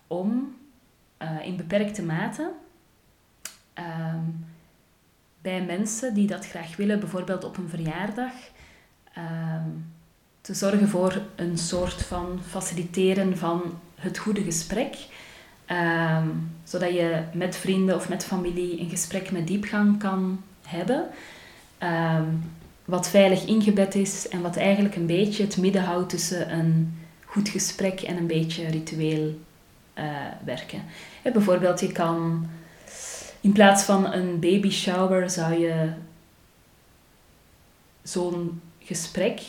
om 0.08 0.56
uh, 1.22 1.46
in 1.46 1.58
beperkte 1.58 2.04
mate 2.04 2.52
um, 3.76 4.46
bij 5.42 5.62
mensen 5.62 6.14
die 6.14 6.28
dat 6.28 6.48
graag 6.48 6.76
willen, 6.76 7.00
bijvoorbeeld 7.00 7.44
op 7.44 7.58
een 7.58 7.70
verjaardag, 7.70 8.32
um, 9.18 9.94
te 10.42 10.54
zorgen 10.54 10.90
voor 10.90 11.22
een 11.36 11.58
soort 11.58 12.04
van 12.04 12.40
faciliteren 12.48 13.38
van 13.38 13.80
het 13.96 14.18
goede 14.18 14.44
gesprek. 14.44 14.96
Um, 15.68 16.56
zodat 16.64 16.94
je 16.94 17.24
met 17.34 17.56
vrienden 17.56 17.96
of 17.96 18.10
met 18.10 18.26
familie 18.26 18.80
een 18.80 18.90
gesprek 18.90 19.32
met 19.32 19.48
diepgang 19.48 20.00
kan 20.00 20.44
hebben. 20.66 21.08
Wat 22.86 23.10
veilig 23.10 23.46
ingebed 23.46 23.96
is 23.96 24.28
en 24.28 24.42
wat 24.42 24.58
eigenlijk 24.58 24.96
een 24.96 25.06
beetje 25.06 25.44
het 25.44 25.58
midden 25.58 25.84
houdt 25.84 26.10
tussen 26.10 26.54
een 26.54 27.00
goed 27.26 27.50
gesprek 27.50 28.02
en 28.02 28.18
een 28.18 28.28
beetje 28.28 28.68
ritueel 28.68 29.40
uh, 29.96 30.06
werken. 30.46 30.84
Bijvoorbeeld, 31.24 31.80
je 31.80 31.92
kan 31.92 32.48
in 33.42 33.52
plaats 33.52 33.84
van 33.84 34.14
een 34.14 34.40
baby 34.40 34.70
shower 34.70 35.30
zou 35.30 35.60
je 35.60 35.90
zo'n 38.04 38.62
gesprek 38.80 39.42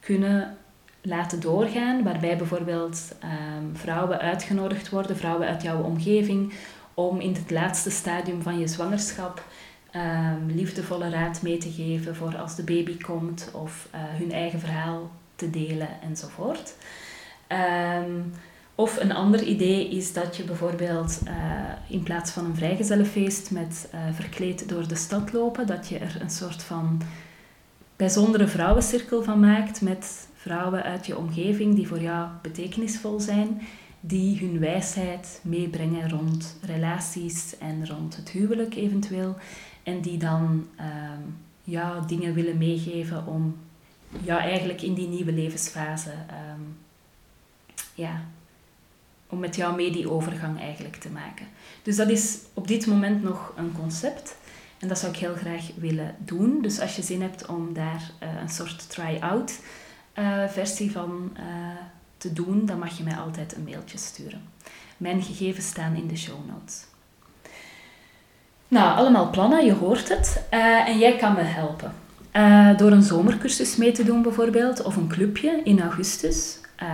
kunnen 0.00 0.56
laten 1.00 1.40
doorgaan, 1.40 2.02
waarbij 2.02 2.36
bijvoorbeeld 2.36 3.14
um, 3.24 3.76
vrouwen 3.76 4.18
uitgenodigd 4.18 4.88
worden, 4.88 5.16
vrouwen 5.16 5.48
uit 5.48 5.62
jouw 5.62 5.82
omgeving, 5.82 6.52
om 6.94 7.20
in 7.20 7.34
het 7.34 7.50
laatste 7.50 7.90
stadium 7.90 8.42
van 8.42 8.58
je 8.58 8.66
zwangerschap 8.66 9.44
um, 9.96 10.46
liefdevolle 10.46 11.10
raad 11.10 11.42
mee 11.42 11.58
te 11.58 11.70
geven 11.70 12.16
voor 12.16 12.36
als 12.36 12.56
de 12.56 12.64
baby 12.64 12.96
komt 12.96 13.50
of 13.52 13.88
uh, 13.94 14.00
hun 14.00 14.32
eigen 14.32 14.60
verhaal 14.60 15.10
te 15.36 15.50
delen 15.50 15.88
enzovoort. 16.02 16.74
Um, 18.04 18.32
of 18.74 19.00
een 19.00 19.12
ander 19.12 19.42
idee 19.42 19.88
is 19.88 20.12
dat 20.12 20.36
je 20.36 20.44
bijvoorbeeld 20.44 21.20
uh, 21.24 21.32
in 21.88 22.02
plaats 22.02 22.30
van 22.30 22.44
een 22.44 22.56
vrijgezellenfeest 22.56 23.50
met 23.50 23.88
uh, 23.94 24.00
verkleed 24.12 24.68
door 24.68 24.88
de 24.88 24.94
stad 24.94 25.32
lopen, 25.32 25.66
dat 25.66 25.88
je 25.88 25.98
er 25.98 26.16
een 26.20 26.30
soort 26.30 26.62
van 26.62 27.02
bijzondere 27.96 28.48
vrouwencirkel 28.48 29.22
van 29.22 29.40
maakt 29.40 29.80
met 29.80 30.28
vrouwen 30.34 30.82
uit 30.82 31.06
je 31.06 31.16
omgeving 31.16 31.74
die 31.74 31.88
voor 31.88 32.00
jou 32.00 32.28
betekenisvol 32.42 33.20
zijn, 33.20 33.60
die 34.00 34.38
hun 34.38 34.58
wijsheid 34.58 35.40
meebrengen 35.42 36.10
rond 36.10 36.56
relaties 36.62 37.58
en 37.58 37.88
rond 37.88 38.16
het 38.16 38.30
huwelijk 38.30 38.74
eventueel. 38.74 39.36
En 39.82 40.00
die 40.00 40.18
dan 40.18 40.68
um, 40.80 41.36
ja, 41.64 42.00
dingen 42.00 42.34
willen 42.34 42.58
meegeven 42.58 43.26
om 43.26 43.56
ja, 44.22 44.38
eigenlijk 44.38 44.82
in 44.82 44.94
die 44.94 45.08
nieuwe 45.08 45.32
levensfase 45.32 46.10
um, 46.10 46.76
ja, 47.94 48.20
om 49.26 49.38
met 49.38 49.56
jou 49.56 49.74
mee 49.74 49.92
die 49.92 50.10
overgang 50.10 50.60
eigenlijk 50.60 50.96
te 50.96 51.10
maken. 51.10 51.46
Dus 51.82 51.96
dat 51.96 52.08
is 52.08 52.38
op 52.54 52.68
dit 52.68 52.86
moment 52.86 53.22
nog 53.22 53.52
een 53.56 53.72
concept. 53.72 54.36
En 54.78 54.88
dat 54.88 54.98
zou 54.98 55.12
ik 55.12 55.18
heel 55.18 55.34
graag 55.34 55.70
willen 55.76 56.14
doen. 56.18 56.62
Dus 56.62 56.80
als 56.80 56.96
je 56.96 57.02
zin 57.02 57.22
hebt 57.22 57.46
om 57.46 57.72
daar 57.72 58.10
uh, 58.22 58.40
een 58.40 58.48
soort 58.48 58.90
try-out 58.90 59.60
uh, 60.18 60.48
versie 60.48 60.90
van 60.90 61.36
uh, 61.36 61.44
te 62.16 62.32
doen, 62.32 62.66
dan 62.66 62.78
mag 62.78 62.96
je 62.96 63.04
mij 63.04 63.16
altijd 63.16 63.56
een 63.56 63.64
mailtje 63.64 63.98
sturen. 63.98 64.42
Mijn 64.96 65.22
gegevens 65.22 65.66
staan 65.66 65.94
in 65.94 66.06
de 66.06 66.16
show 66.16 66.48
notes. 66.48 66.84
Nou, 68.72 68.96
allemaal 68.96 69.30
plannen, 69.30 69.64
je 69.64 69.72
hoort 69.72 70.08
het. 70.08 70.42
Uh, 70.54 70.88
en 70.88 70.98
jij 70.98 71.16
kan 71.16 71.34
me 71.34 71.40
helpen. 71.40 71.92
Uh, 72.36 72.78
door 72.78 72.90
een 72.90 73.02
zomercursus 73.02 73.76
mee 73.76 73.92
te 73.92 74.04
doen 74.04 74.22
bijvoorbeeld, 74.22 74.82
of 74.82 74.96
een 74.96 75.08
clubje 75.08 75.60
in 75.64 75.80
augustus. 75.80 76.58
Uh, 76.82 76.88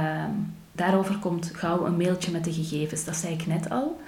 daarover 0.72 1.18
komt 1.18 1.50
gauw 1.54 1.86
een 1.86 1.96
mailtje 1.96 2.30
met 2.30 2.44
de 2.44 2.52
gegevens, 2.52 3.04
dat 3.04 3.16
zei 3.16 3.32
ik 3.32 3.46
net 3.46 3.70
al. 3.70 4.00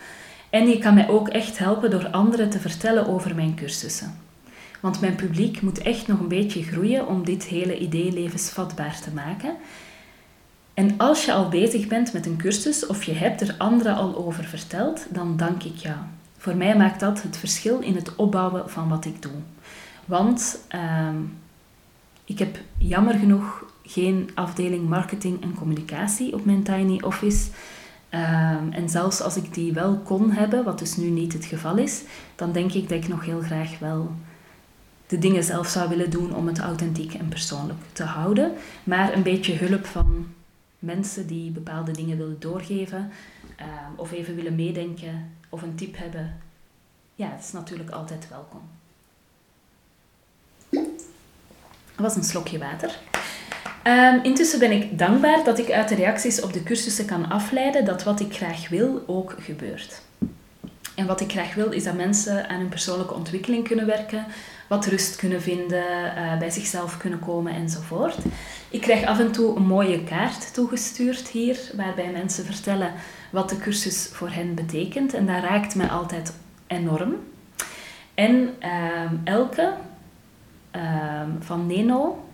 En 0.51 0.69
je 0.69 0.79
kan 0.79 0.95
mij 0.95 1.09
ook 1.09 1.29
echt 1.29 1.59
helpen 1.59 1.91
door 1.91 2.09
anderen 2.11 2.51
te 2.51 2.59
vertellen 2.59 3.09
over 3.09 3.35
mijn 3.35 3.55
cursussen. 3.55 4.19
Want 4.81 5.01
mijn 5.01 5.15
publiek 5.15 5.61
moet 5.61 5.83
echt 5.83 6.07
nog 6.07 6.21
een 6.21 6.29
beetje 6.29 6.63
groeien 6.63 7.07
om 7.07 7.25
dit 7.25 7.45
hele 7.45 7.79
idee 7.79 8.13
levensvatbaar 8.13 9.01
te 9.01 9.11
maken. 9.15 9.55
En 10.75 10.95
als 10.97 11.25
je 11.25 11.33
al 11.33 11.49
bezig 11.49 11.87
bent 11.87 12.13
met 12.13 12.27
een 12.27 12.37
cursus 12.37 12.87
of 12.87 13.05
je 13.05 13.13
hebt 13.13 13.41
er 13.41 13.55
anderen 13.59 13.97
al 13.97 14.17
over 14.17 14.45
verteld, 14.45 15.07
dan 15.11 15.37
dank 15.37 15.63
ik 15.63 15.77
jou. 15.77 15.97
Voor 16.41 16.57
mij 16.57 16.77
maakt 16.77 17.01
dat 17.01 17.23
het 17.23 17.37
verschil 17.37 17.81
in 17.81 17.95
het 17.95 18.17
opbouwen 18.17 18.71
van 18.71 18.89
wat 18.89 19.05
ik 19.05 19.23
doe. 19.23 19.33
Want 20.05 20.61
uh, 20.75 21.09
ik 22.25 22.39
heb 22.39 22.59
jammer 22.79 23.15
genoeg 23.15 23.65
geen 23.83 24.31
afdeling 24.35 24.89
marketing 24.89 25.43
en 25.43 25.55
communicatie 25.55 26.35
op 26.35 26.45
mijn 26.45 26.63
tiny 26.63 27.01
office. 27.03 27.51
Um, 28.15 28.73
en 28.73 28.89
zelfs 28.89 29.21
als 29.21 29.37
ik 29.37 29.55
die 29.55 29.73
wel 29.73 29.99
kon 29.99 30.31
hebben, 30.31 30.65
wat 30.65 30.79
dus 30.79 30.97
nu 30.97 31.09
niet 31.09 31.33
het 31.33 31.45
geval 31.45 31.77
is, 31.77 32.03
dan 32.37 32.53
denk 32.53 32.73
ik 32.73 32.89
dat 32.89 33.03
ik 33.03 33.09
nog 33.09 33.25
heel 33.25 33.41
graag 33.41 33.79
wel 33.79 34.15
de 35.07 35.19
dingen 35.19 35.45
zelf 35.45 35.67
zou 35.67 35.89
willen 35.89 36.11
doen 36.11 36.35
om 36.35 36.47
het 36.47 36.59
authentiek 36.59 37.15
en 37.15 37.29
persoonlijk 37.29 37.81
te 37.93 38.05
houden. 38.05 38.53
Maar 38.85 39.13
een 39.13 39.23
beetje 39.23 39.55
hulp 39.55 39.87
van 39.87 40.27
mensen 40.79 41.27
die 41.27 41.51
bepaalde 41.51 41.93
dingen 41.93 42.17
willen 42.17 42.37
doorgeven 42.39 43.11
um, 43.61 43.97
of 43.97 44.13
even 44.13 44.35
willen 44.35 44.55
meedenken 44.55 45.39
of 45.51 45.63
een 45.63 45.75
tip 45.75 45.97
hebben, 45.97 46.41
ja, 47.15 47.31
het 47.31 47.45
is 47.45 47.53
natuurlijk 47.53 47.91
altijd 47.91 48.29
welkom. 48.29 48.63
Dat 51.95 52.09
was 52.09 52.17
een 52.17 52.25
slokje 52.25 52.59
water. 52.59 52.99
Um, 53.85 54.23
intussen 54.23 54.59
ben 54.59 54.71
ik 54.71 54.99
dankbaar 54.99 55.45
dat 55.45 55.59
ik 55.59 55.71
uit 55.71 55.89
de 55.89 55.95
reacties 55.95 56.41
op 56.41 56.53
de 56.53 56.63
cursussen 56.63 57.07
kan 57.07 57.29
afleiden 57.29 57.85
dat 57.85 58.03
wat 58.03 58.21
ik 58.21 58.35
graag 58.35 58.69
wil 58.69 59.03
ook 59.07 59.35
gebeurt. 59.39 60.03
En 60.95 61.07
wat 61.07 61.21
ik 61.21 61.33
graag 61.33 61.55
wil 61.55 61.71
is 61.71 61.85
dat 61.85 61.95
mensen 61.95 62.49
aan 62.49 62.59
hun 62.59 62.69
persoonlijke 62.69 63.15
ontwikkeling 63.15 63.65
kunnen 63.65 63.87
werken, 63.87 64.27
wat 64.69 64.87
rust 64.87 65.17
kunnen 65.17 65.43
vinden, 65.43 65.85
uh, 66.17 66.39
bij 66.39 66.51
zichzelf 66.51 66.97
kunnen 66.97 67.19
komen 67.19 67.55
enzovoort. 67.55 68.17
Ik 68.71 68.81
krijg 68.81 69.05
af 69.05 69.19
en 69.19 69.33
toe 69.33 69.57
een 69.57 69.67
mooie 69.67 70.05
kaart 70.05 70.55
toegestuurd 70.55 71.29
hier, 71.29 71.59
waarbij 71.77 72.11
mensen 72.11 72.45
vertellen 72.45 72.93
wat 73.31 73.49
de 73.49 73.59
cursus 73.59 74.09
voor 74.13 74.31
hen 74.31 74.55
betekent. 74.55 75.15
En 75.15 75.27
dat 75.27 75.43
raakt 75.43 75.75
mij 75.75 75.89
altijd 75.89 76.33
enorm. 76.67 77.15
En 78.15 78.55
uh, 78.63 79.11
Elke 79.25 79.73
uh, 80.77 81.23
van 81.41 81.67
Neno 81.67 82.25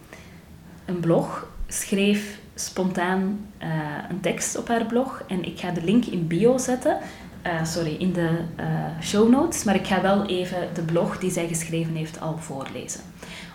een 0.85 1.01
blog, 1.01 1.49
schreef 1.67 2.39
spontaan 2.55 3.47
uh, 3.63 3.69
een 4.09 4.21
tekst 4.21 4.57
op 4.57 4.69
haar 4.69 4.85
blog 4.85 5.23
en 5.27 5.45
ik 5.45 5.59
ga 5.59 5.71
de 5.71 5.83
link 5.83 6.05
in 6.05 6.27
bio 6.27 6.59
zetten. 6.59 6.99
Uh, 7.47 7.65
sorry, 7.65 7.97
in 7.99 8.13
de 8.13 8.31
uh, 8.61 9.01
show 9.03 9.31
notes, 9.31 9.65
maar 9.65 9.75
ik 9.75 9.87
ga 9.87 10.03
wel 10.03 10.27
even 10.27 10.69
de 10.75 10.83
blog 10.83 11.19
die 11.19 11.31
zij 11.31 11.49
geschreven 11.49 11.95
heeft 11.95 12.21
al 12.21 12.39
voorlezen. 12.39 13.01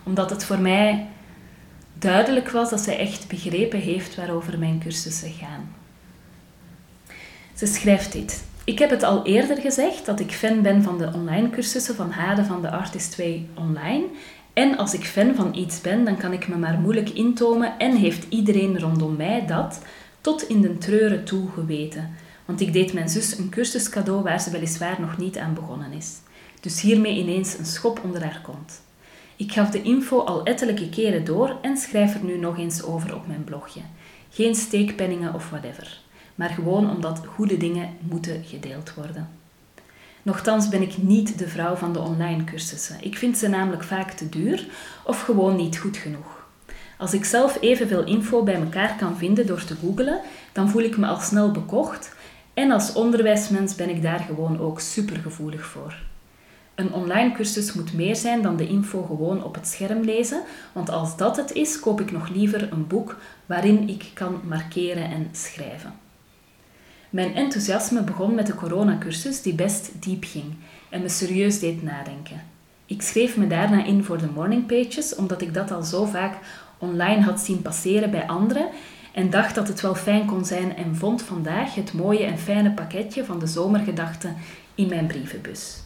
Omdat 0.03 0.29
het 0.29 0.45
voor 0.45 0.59
mij 0.59 1.07
duidelijk 1.93 2.49
was 2.49 2.69
dat 2.69 2.79
zij 2.79 2.97
echt 2.97 3.27
begrepen 3.27 3.79
heeft 3.79 4.15
waarover 4.15 4.59
mijn 4.59 4.79
cursussen 4.79 5.31
gaan. 5.31 5.75
Ze 7.55 7.65
schrijft 7.65 8.11
dit. 8.11 8.43
Ik 8.63 8.79
heb 8.79 8.89
het 8.89 9.03
al 9.03 9.25
eerder 9.25 9.57
gezegd 9.57 10.05
dat 10.05 10.19
ik 10.19 10.31
fan 10.31 10.61
ben 10.61 10.83
van 10.83 10.97
de 10.97 11.11
online 11.13 11.49
cursussen 11.49 11.95
van 11.95 12.11
Hade 12.11 12.45
van 12.45 12.61
de 12.61 12.71
Artist 12.71 13.11
2 13.11 13.47
online. 13.53 14.05
En 14.53 14.77
als 14.77 14.93
ik 14.93 15.05
fan 15.05 15.35
van 15.35 15.55
iets 15.55 15.81
ben, 15.81 16.05
dan 16.05 16.17
kan 16.17 16.33
ik 16.33 16.47
me 16.47 16.55
maar 16.55 16.79
moeilijk 16.79 17.09
intomen 17.09 17.73
en 17.77 17.95
heeft 17.95 18.25
iedereen 18.29 18.79
rondom 18.79 19.15
mij 19.15 19.45
dat 19.47 19.81
tot 20.21 20.49
in 20.49 20.61
de 20.61 20.77
treuren 20.77 21.23
toe 21.23 21.49
geweten. 21.53 22.15
Want 22.51 22.63
ik 22.63 22.73
deed 22.73 22.93
mijn 22.93 23.09
zus 23.09 23.37
een 23.37 23.49
cursus 23.49 23.89
cadeau 23.89 24.23
waar 24.23 24.41
ze 24.41 24.49
weliswaar 24.49 25.01
nog 25.01 25.17
niet 25.17 25.37
aan 25.37 25.53
begonnen 25.53 25.91
is. 25.91 26.17
Dus 26.59 26.81
hiermee 26.81 27.17
ineens 27.17 27.57
een 27.57 27.65
schop 27.65 28.01
onder 28.03 28.23
haar 28.23 28.41
kont. 28.43 28.81
Ik 29.35 29.51
gaf 29.51 29.69
de 29.69 29.81
info 29.81 30.19
al 30.19 30.43
ettelijke 30.43 30.89
keren 30.89 31.25
door 31.25 31.55
en 31.61 31.77
schrijf 31.77 32.15
er 32.15 32.23
nu 32.23 32.37
nog 32.37 32.57
eens 32.57 32.83
over 32.83 33.15
op 33.15 33.27
mijn 33.27 33.43
blogje. 33.43 33.81
Geen 34.29 34.55
steekpenningen 34.55 35.33
of 35.33 35.49
whatever 35.49 35.99
maar 36.35 36.49
gewoon 36.49 36.89
omdat 36.89 37.21
goede 37.25 37.57
dingen 37.57 37.89
moeten 37.99 38.43
gedeeld 38.43 38.93
worden. 38.93 39.29
Nochtans 40.21 40.69
ben 40.69 40.81
ik 40.81 40.97
niet 40.97 41.37
de 41.37 41.47
vrouw 41.47 41.75
van 41.75 41.93
de 41.93 41.99
online 41.99 42.43
cursussen. 42.43 42.97
Ik 43.01 43.17
vind 43.17 43.37
ze 43.37 43.47
namelijk 43.47 43.83
vaak 43.83 44.11
te 44.11 44.29
duur 44.29 44.67
of 45.03 45.21
gewoon 45.21 45.55
niet 45.55 45.77
goed 45.77 45.97
genoeg. 45.97 46.45
Als 46.97 47.13
ik 47.13 47.25
zelf 47.25 47.57
evenveel 47.61 48.03
info 48.03 48.43
bij 48.43 48.55
elkaar 48.55 48.95
kan 48.95 49.17
vinden 49.17 49.47
door 49.47 49.63
te 49.63 49.75
googlen, 49.75 50.21
dan 50.51 50.69
voel 50.69 50.81
ik 50.81 50.97
me 50.97 51.07
al 51.07 51.19
snel 51.19 51.51
bekocht 51.51 52.13
en 52.53 52.71
als 52.71 52.93
onderwijsmens 52.93 53.75
ben 53.75 53.89
ik 53.89 54.01
daar 54.01 54.19
gewoon 54.19 54.59
ook 54.59 54.79
supergevoelig 54.79 55.65
voor. 55.65 55.95
Een 56.75 56.93
online 56.93 57.31
cursus 57.31 57.73
moet 57.73 57.93
meer 57.93 58.15
zijn 58.15 58.41
dan 58.41 58.55
de 58.55 58.67
info 58.67 59.03
gewoon 59.03 59.43
op 59.43 59.55
het 59.55 59.67
scherm 59.67 60.01
lezen, 60.01 60.43
want 60.73 60.89
als 60.89 61.17
dat 61.17 61.37
het 61.37 61.51
is, 61.51 61.79
koop 61.79 62.01
ik 62.01 62.11
nog 62.11 62.29
liever 62.29 62.71
een 62.71 62.87
boek 62.87 63.17
waarin 63.45 63.89
ik 63.89 64.11
kan 64.13 64.41
markeren 64.47 65.03
en 65.03 65.29
schrijven. 65.31 65.93
Mijn 67.09 67.35
enthousiasme 67.35 68.01
begon 68.01 68.35
met 68.35 68.47
de 68.47 68.55
coronacursus 68.55 69.41
die 69.41 69.53
best 69.53 69.91
diep 70.01 70.23
ging 70.23 70.53
en 70.89 71.01
me 71.01 71.09
serieus 71.09 71.59
deed 71.59 71.83
nadenken. 71.83 72.43
Ik 72.85 73.01
schreef 73.01 73.37
me 73.37 73.47
daarna 73.47 73.83
in 73.83 74.03
voor 74.03 74.17
de 74.17 74.29
morning 74.33 74.65
pages 74.65 75.15
omdat 75.15 75.41
ik 75.41 75.53
dat 75.53 75.71
al 75.71 75.83
zo 75.83 76.05
vaak 76.05 76.37
online 76.77 77.21
had 77.21 77.39
zien 77.39 77.61
passeren 77.61 78.11
bij 78.11 78.27
anderen 78.27 78.67
en 79.11 79.29
dacht 79.29 79.55
dat 79.55 79.67
het 79.67 79.81
wel 79.81 79.95
fijn 79.95 80.25
kon 80.25 80.45
zijn 80.45 80.75
en 80.75 80.95
vond 80.95 81.21
vandaag 81.21 81.75
het 81.75 81.93
mooie 81.93 82.23
en 82.23 82.37
fijne 82.37 82.71
pakketje 82.71 83.25
van 83.25 83.39
de 83.39 83.47
zomergedachten 83.47 84.35
in 84.75 84.87
mijn 84.87 85.07
brievenbus. 85.07 85.83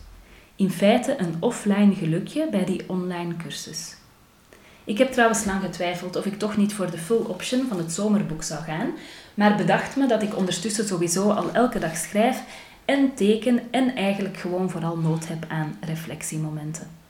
In 0.56 0.72
feite 0.72 1.16
een 1.20 1.36
offline 1.40 1.96
gelukje 1.96 2.48
bij 2.52 2.66
die 2.66 2.84
online 2.88 3.38
cursus. 3.38 3.96
Ik 4.84 4.98
heb 4.98 5.12
trouwens 5.12 5.46
lang 5.46 5.62
getwijfeld 5.62 6.16
of 6.16 6.26
ik 6.26 6.40
toch 6.40 6.58
niet 6.58 6.74
voor 6.74 6.92
de 6.92 6.98
full 6.98 7.24
option 7.28 7.68
van 7.68 7.78
het 7.78 7.92
zomerboek 7.92 8.44
zou 8.44 8.64
gaan, 8.64 8.92
maar 9.34 9.58
bedacht 9.58 9.96
me 9.96 10.08
dat 10.08 10.22
ik 10.22 10.38
ondertussen 10.38 10.88
sowieso 10.88 11.30
al 11.30 11.54
elke 11.54 11.80
dag 11.80 11.98
schrijf 11.98 12.42
en 12.86 13.14
teken 13.14 13.62
en 13.72 13.96
eigenlijk 13.96 14.38
gewoon 14.38 14.70
vooral 14.70 14.98
nood 14.98 15.28
heb 15.28 15.46
aan 15.48 15.78
reflectiemomenten. 15.82 17.05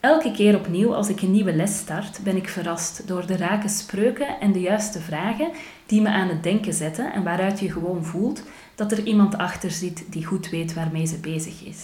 Elke 0.00 0.30
keer 0.30 0.56
opnieuw 0.56 0.94
als 0.94 1.08
ik 1.08 1.20
een 1.22 1.30
nieuwe 1.30 1.52
les 1.52 1.76
start, 1.76 2.20
ben 2.22 2.36
ik 2.36 2.48
verrast 2.48 3.06
door 3.06 3.26
de 3.26 3.36
rake 3.36 3.68
spreuken 3.68 4.40
en 4.40 4.52
de 4.52 4.60
juiste 4.60 5.00
vragen 5.00 5.50
die 5.86 6.00
me 6.00 6.08
aan 6.08 6.28
het 6.28 6.42
denken 6.42 6.74
zetten 6.74 7.12
en 7.12 7.22
waaruit 7.22 7.60
je 7.60 7.72
gewoon 7.72 8.04
voelt 8.04 8.42
dat 8.74 8.92
er 8.92 9.02
iemand 9.02 9.36
achter 9.36 9.70
zit 9.70 10.04
die 10.08 10.24
goed 10.24 10.48
weet 10.48 10.74
waarmee 10.74 11.06
ze 11.06 11.16
bezig 11.16 11.64
is. 11.64 11.78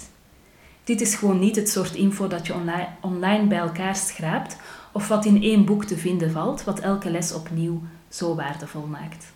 Dit 0.85 1.01
is 1.01 1.15
gewoon 1.15 1.39
niet 1.39 1.57
het 1.57 1.69
soort 1.69 1.95
info 1.95 2.29
dat 2.29 2.47
je 2.47 2.55
online 3.01 3.47
bij 3.47 3.59
elkaar 3.59 3.97
schraapt 3.97 4.57
of 4.93 5.09
wat 5.09 5.25
in 5.25 5.43
één 5.43 5.65
boek 5.65 5.85
te 5.85 5.97
vinden 5.97 6.31
valt, 6.31 6.65
wat 6.65 6.81
elke 6.81 7.11
les 7.11 7.33
opnieuw 7.33 7.83
zo 8.09 8.35
waardevol 8.35 8.87
maakt. 8.87 9.27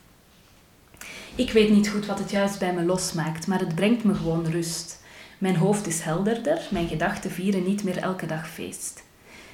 Ik 1.34 1.50
weet 1.50 1.70
niet 1.70 1.88
goed 1.88 2.06
wat 2.06 2.18
het 2.18 2.30
juist 2.30 2.58
bij 2.58 2.74
me 2.74 2.82
losmaakt, 2.82 3.46
maar 3.46 3.58
het 3.58 3.74
brengt 3.74 4.04
me 4.04 4.14
gewoon 4.14 4.46
rust. 4.46 5.02
Mijn 5.40 5.56
hoofd 5.56 5.86
is 5.86 6.00
helderder, 6.00 6.60
mijn 6.70 6.88
gedachten 6.88 7.30
vieren 7.30 7.64
niet 7.64 7.84
meer 7.84 7.96
elke 7.96 8.26
dag 8.26 8.48
feest. 8.48 9.02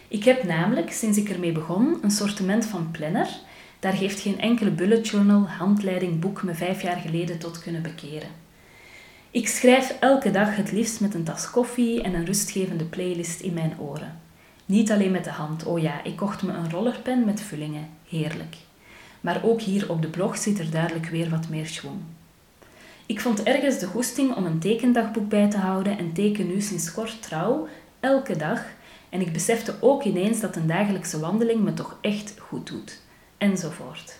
Ik 0.08 0.24
heb 0.24 0.44
namelijk, 0.44 0.92
sinds 0.92 1.18
ik 1.18 1.28
ermee 1.28 1.52
begon, 1.52 1.98
een 2.02 2.10
sortiment 2.10 2.66
van 2.66 2.90
planner. 2.90 3.28
Daar 3.80 3.92
heeft 3.92 4.20
geen 4.20 4.40
enkele 4.40 4.70
bullet 4.70 5.08
journal, 5.08 5.48
handleiding, 5.48 6.20
boek 6.20 6.42
me 6.42 6.54
vijf 6.54 6.82
jaar 6.82 6.96
geleden 6.96 7.38
tot 7.38 7.58
kunnen 7.58 7.82
bekeren. 7.82 8.28
Ik 9.30 9.48
schrijf 9.48 9.96
elke 10.00 10.30
dag 10.30 10.56
het 10.56 10.72
liefst 10.72 11.00
met 11.00 11.14
een 11.14 11.24
tas 11.24 11.50
koffie 11.50 12.02
en 12.02 12.14
een 12.14 12.26
rustgevende 12.26 12.84
playlist 12.84 13.40
in 13.40 13.54
mijn 13.54 13.78
oren. 13.78 14.20
Niet 14.64 14.90
alleen 14.90 15.10
met 15.10 15.24
de 15.24 15.30
hand, 15.30 15.64
oh 15.64 15.80
ja, 15.80 16.04
ik 16.04 16.16
kocht 16.16 16.42
me 16.42 16.52
een 16.52 16.70
rollerpen 16.70 17.24
met 17.24 17.40
vullingen, 17.40 17.88
heerlijk. 18.08 18.56
Maar 19.20 19.40
ook 19.44 19.60
hier 19.60 19.90
op 19.90 20.02
de 20.02 20.08
blog 20.08 20.38
zit 20.38 20.58
er 20.58 20.70
duidelijk 20.70 21.06
weer 21.06 21.30
wat 21.30 21.48
meer 21.48 21.66
schwung. 21.66 22.00
Ik 23.06 23.20
vond 23.20 23.42
ergens 23.42 23.78
de 23.78 23.86
goesting 23.86 24.34
om 24.34 24.46
een 24.46 24.58
tekendagboek 24.58 25.28
bij 25.28 25.50
te 25.50 25.56
houden 25.56 25.98
en 25.98 26.12
teken 26.12 26.46
nu 26.46 26.60
sinds 26.60 26.92
kort 26.92 27.22
trouw, 27.22 27.68
elke 28.00 28.36
dag. 28.36 28.64
En 29.08 29.20
ik 29.20 29.32
besefte 29.32 29.74
ook 29.80 30.04
ineens 30.04 30.40
dat 30.40 30.56
een 30.56 30.66
dagelijkse 30.66 31.20
wandeling 31.20 31.60
me 31.60 31.74
toch 31.74 31.98
echt 32.00 32.34
goed 32.38 32.66
doet. 32.66 33.00
Enzovoort. 33.38 34.18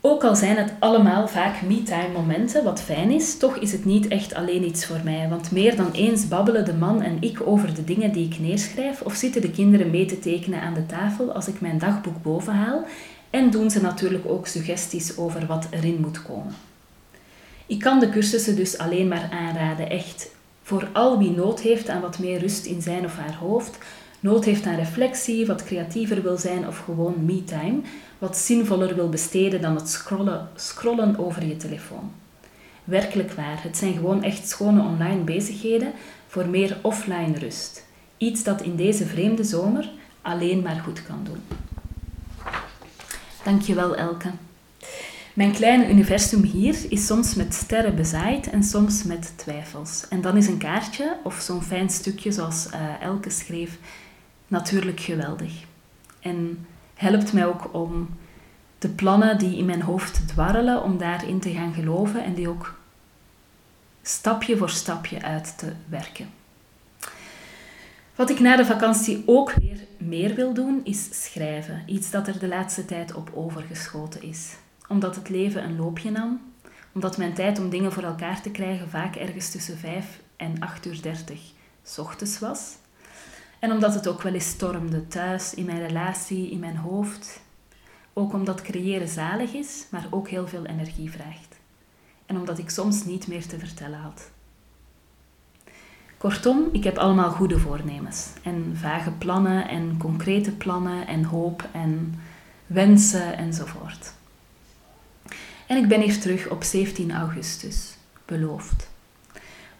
Ook 0.00 0.24
al 0.24 0.36
zijn 0.36 0.56
het 0.56 0.72
allemaal 0.78 1.28
vaak 1.28 1.62
me-time 1.62 2.12
momenten, 2.12 2.64
wat 2.64 2.80
fijn 2.80 3.10
is, 3.10 3.38
toch 3.38 3.56
is 3.56 3.72
het 3.72 3.84
niet 3.84 4.08
echt 4.08 4.34
alleen 4.34 4.64
iets 4.64 4.86
voor 4.86 5.00
mij. 5.04 5.28
Want 5.28 5.50
meer 5.50 5.76
dan 5.76 5.92
eens 5.92 6.28
babbelen 6.28 6.64
de 6.64 6.74
man 6.74 7.02
en 7.02 7.16
ik 7.20 7.40
over 7.44 7.74
de 7.74 7.84
dingen 7.84 8.12
die 8.12 8.26
ik 8.26 8.38
neerschrijf, 8.38 9.00
of 9.02 9.14
zitten 9.14 9.40
de 9.40 9.50
kinderen 9.50 9.90
mee 9.90 10.06
te 10.06 10.18
tekenen 10.18 10.60
aan 10.60 10.74
de 10.74 10.86
tafel 10.86 11.32
als 11.32 11.48
ik 11.48 11.60
mijn 11.60 11.78
dagboek 11.78 12.22
bovenhaal, 12.22 12.84
en 13.30 13.50
doen 13.50 13.70
ze 13.70 13.80
natuurlijk 13.80 14.24
ook 14.28 14.46
suggesties 14.46 15.16
over 15.16 15.46
wat 15.46 15.66
erin 15.70 16.00
moet 16.00 16.22
komen. 16.22 16.54
Ik 17.66 17.78
kan 17.78 18.00
de 18.00 18.08
cursussen 18.08 18.56
dus 18.56 18.78
alleen 18.78 19.08
maar 19.08 19.28
aanraden, 19.32 19.90
echt. 19.90 20.34
Voor 20.62 20.88
al 20.92 21.18
wie 21.18 21.30
nood 21.30 21.60
heeft 21.60 21.88
aan 21.88 22.00
wat 22.00 22.18
meer 22.18 22.38
rust 22.38 22.64
in 22.64 22.82
zijn 22.82 23.04
of 23.04 23.16
haar 23.16 23.34
hoofd, 23.34 23.78
nood 24.20 24.44
heeft 24.44 24.66
aan 24.66 24.74
reflectie, 24.74 25.46
wat 25.46 25.64
creatiever 25.64 26.22
wil 26.22 26.38
zijn 26.38 26.66
of 26.66 26.78
gewoon 26.78 27.24
me-time, 27.24 27.80
wat 28.18 28.36
zinvoller 28.36 28.94
wil 28.94 29.08
besteden 29.08 29.60
dan 29.60 29.74
het 29.74 29.88
scrollen, 29.88 30.48
scrollen 30.54 31.18
over 31.18 31.46
je 31.46 31.56
telefoon. 31.56 32.12
Werkelijk 32.84 33.32
waar, 33.32 33.62
het 33.62 33.76
zijn 33.76 33.92
gewoon 33.92 34.22
echt 34.22 34.48
schone 34.48 34.82
online 34.82 35.22
bezigheden 35.22 35.92
voor 36.26 36.46
meer 36.46 36.76
offline 36.82 37.38
rust. 37.38 37.84
Iets 38.16 38.42
dat 38.42 38.62
in 38.62 38.76
deze 38.76 39.06
vreemde 39.06 39.44
zomer 39.44 39.90
alleen 40.22 40.62
maar 40.62 40.80
goed 40.84 41.02
kan 41.02 41.20
doen. 41.24 41.40
Dankjewel 43.44 43.96
Elke. 43.96 44.30
Mijn 45.36 45.52
kleine 45.52 45.88
universum 45.90 46.42
hier 46.42 46.76
is 46.88 47.06
soms 47.06 47.34
met 47.34 47.54
sterren 47.54 47.96
bezaaid 47.96 48.50
en 48.50 48.62
soms 48.62 49.02
met 49.02 49.32
twijfels. 49.36 50.08
En 50.08 50.20
dan 50.20 50.36
is 50.36 50.46
een 50.46 50.58
kaartje 50.58 51.16
of 51.24 51.34
zo'n 51.40 51.62
fijn 51.62 51.90
stukje 51.90 52.32
zoals 52.32 52.68
uh, 52.74 53.00
Elke 53.02 53.30
schreef 53.30 53.78
natuurlijk 54.48 55.00
geweldig. 55.00 55.64
En 56.20 56.66
helpt 56.94 57.32
mij 57.32 57.46
ook 57.46 57.74
om 57.74 58.08
de 58.78 58.88
plannen 58.88 59.38
die 59.38 59.56
in 59.56 59.64
mijn 59.64 59.82
hoofd 59.82 60.28
dwarrelen, 60.28 60.82
om 60.82 60.98
daarin 60.98 61.40
te 61.40 61.52
gaan 61.52 61.74
geloven 61.74 62.24
en 62.24 62.34
die 62.34 62.48
ook 62.48 62.78
stapje 64.02 64.56
voor 64.56 64.70
stapje 64.70 65.22
uit 65.22 65.58
te 65.58 65.72
werken. 65.88 66.28
Wat 68.14 68.30
ik 68.30 68.40
na 68.40 68.56
de 68.56 68.64
vakantie 68.64 69.22
ook 69.26 69.52
weer 69.52 69.78
meer 69.98 70.34
wil 70.34 70.54
doen, 70.54 70.80
is 70.84 71.24
schrijven. 71.24 71.82
Iets 71.86 72.10
dat 72.10 72.28
er 72.28 72.38
de 72.38 72.48
laatste 72.48 72.84
tijd 72.84 73.14
op 73.14 73.30
overgeschoten 73.34 74.22
is. 74.22 74.56
Omdat 74.88 75.16
het 75.16 75.28
leven 75.28 75.64
een 75.64 75.76
loopje 75.76 76.10
nam, 76.10 76.40
omdat 76.92 77.16
mijn 77.16 77.34
tijd 77.34 77.58
om 77.58 77.68
dingen 77.70 77.92
voor 77.92 78.02
elkaar 78.02 78.42
te 78.42 78.50
krijgen 78.50 78.88
vaak 78.88 79.16
ergens 79.16 79.50
tussen 79.50 79.78
5 79.78 80.20
en 80.36 80.60
8 80.60 80.86
uur 80.86 81.02
30 81.02 81.40
ochtends 81.96 82.38
was. 82.38 82.74
En 83.58 83.72
omdat 83.72 83.94
het 83.94 84.08
ook 84.08 84.22
wel 84.22 84.32
eens 84.32 84.48
stormde 84.48 85.08
thuis, 85.08 85.54
in 85.54 85.64
mijn 85.64 85.86
relatie, 85.86 86.50
in 86.50 86.58
mijn 86.58 86.76
hoofd. 86.76 87.40
Ook 88.12 88.32
omdat 88.32 88.62
creëren 88.62 89.08
zalig 89.08 89.52
is, 89.52 89.86
maar 89.90 90.06
ook 90.10 90.28
heel 90.28 90.48
veel 90.48 90.64
energie 90.64 91.10
vraagt. 91.10 91.56
En 92.26 92.36
omdat 92.36 92.58
ik 92.58 92.70
soms 92.70 93.04
niet 93.04 93.26
meer 93.26 93.46
te 93.46 93.58
vertellen 93.58 93.98
had. 93.98 94.30
Kortom, 96.18 96.68
ik 96.72 96.84
heb 96.84 96.98
allemaal 96.98 97.30
goede 97.30 97.58
voornemens. 97.58 98.28
En 98.42 98.72
vage 98.76 99.10
plannen 99.10 99.68
en 99.68 99.96
concrete 99.98 100.52
plannen 100.52 101.06
en 101.06 101.24
hoop 101.24 101.68
en 101.72 102.20
wensen 102.66 103.36
enzovoort. 103.36 104.12
En 105.66 105.76
ik 105.76 105.88
ben 105.88 106.00
hier 106.00 106.20
terug 106.20 106.48
op 106.48 106.62
17 106.62 107.12
augustus, 107.12 107.96
beloofd. 108.24 108.88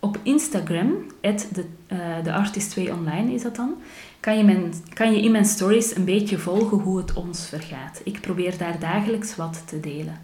Op 0.00 0.18
Instagram, 0.22 0.90
de, 1.20 1.64
uh, 1.92 1.98
de 2.22 2.32
Artist 2.32 2.70
2 2.70 2.92
Online 2.92 3.32
is 3.32 3.42
dat 3.42 3.56
dan, 3.56 3.74
kan 4.20 4.38
je, 4.38 4.68
kan 4.92 5.12
je 5.12 5.22
in 5.22 5.30
mijn 5.30 5.44
stories 5.44 5.96
een 5.96 6.04
beetje 6.04 6.38
volgen 6.38 6.78
hoe 6.78 6.98
het 6.98 7.12
ons 7.12 7.48
vergaat. 7.48 8.00
Ik 8.04 8.20
probeer 8.20 8.58
daar 8.58 8.78
dagelijks 8.78 9.36
wat 9.36 9.62
te 9.66 9.80
delen. 9.80 10.20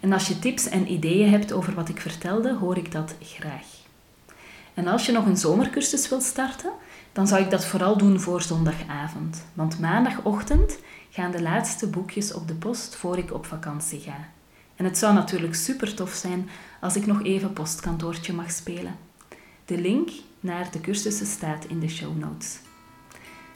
En 0.00 0.12
als 0.12 0.28
je 0.28 0.38
tips 0.38 0.68
en 0.68 0.92
ideeën 0.92 1.30
hebt 1.30 1.52
over 1.52 1.74
wat 1.74 1.88
ik 1.88 2.00
vertelde, 2.00 2.54
hoor 2.54 2.76
ik 2.76 2.92
dat 2.92 3.14
graag. 3.20 3.66
En 4.74 4.86
als 4.86 5.06
je 5.06 5.12
nog 5.12 5.26
een 5.26 5.36
zomercursus 5.36 6.08
wilt 6.08 6.22
starten, 6.22 6.70
dan 7.12 7.26
zou 7.26 7.42
ik 7.42 7.50
dat 7.50 7.66
vooral 7.66 7.96
doen 7.96 8.20
voor 8.20 8.42
zondagavond. 8.42 9.44
Want 9.52 9.80
maandagochtend 9.80 10.78
gaan 11.10 11.30
de 11.30 11.42
laatste 11.42 11.88
boekjes 11.88 12.32
op 12.32 12.48
de 12.48 12.54
post 12.54 12.96
voor 12.96 13.18
ik 13.18 13.32
op 13.32 13.46
vakantie 13.46 14.00
ga. 14.00 14.28
En 14.82 14.88
het 14.88 14.98
zou 14.98 15.14
natuurlijk 15.14 15.54
super 15.54 15.94
tof 15.94 16.12
zijn 16.12 16.48
als 16.80 16.96
ik 16.96 17.06
nog 17.06 17.22
even 17.22 17.52
postkantoortje 17.52 18.32
mag 18.32 18.50
spelen. 18.50 18.94
De 19.64 19.78
link 19.78 20.10
naar 20.40 20.70
de 20.70 20.80
cursussen 20.80 21.26
staat 21.26 21.64
in 21.64 21.80
de 21.80 21.88
show 21.88 22.18
notes. 22.18 22.58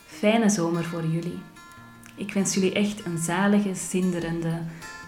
Fijne 0.07 0.49
zomer 0.49 0.85
voor 0.85 1.07
jullie. 1.07 1.39
Ik 2.17 2.33
wens 2.33 2.55
jullie 2.55 2.73
echt 2.73 3.05
een 3.05 3.19
zalige, 3.19 3.75
zinderende, 3.75 4.63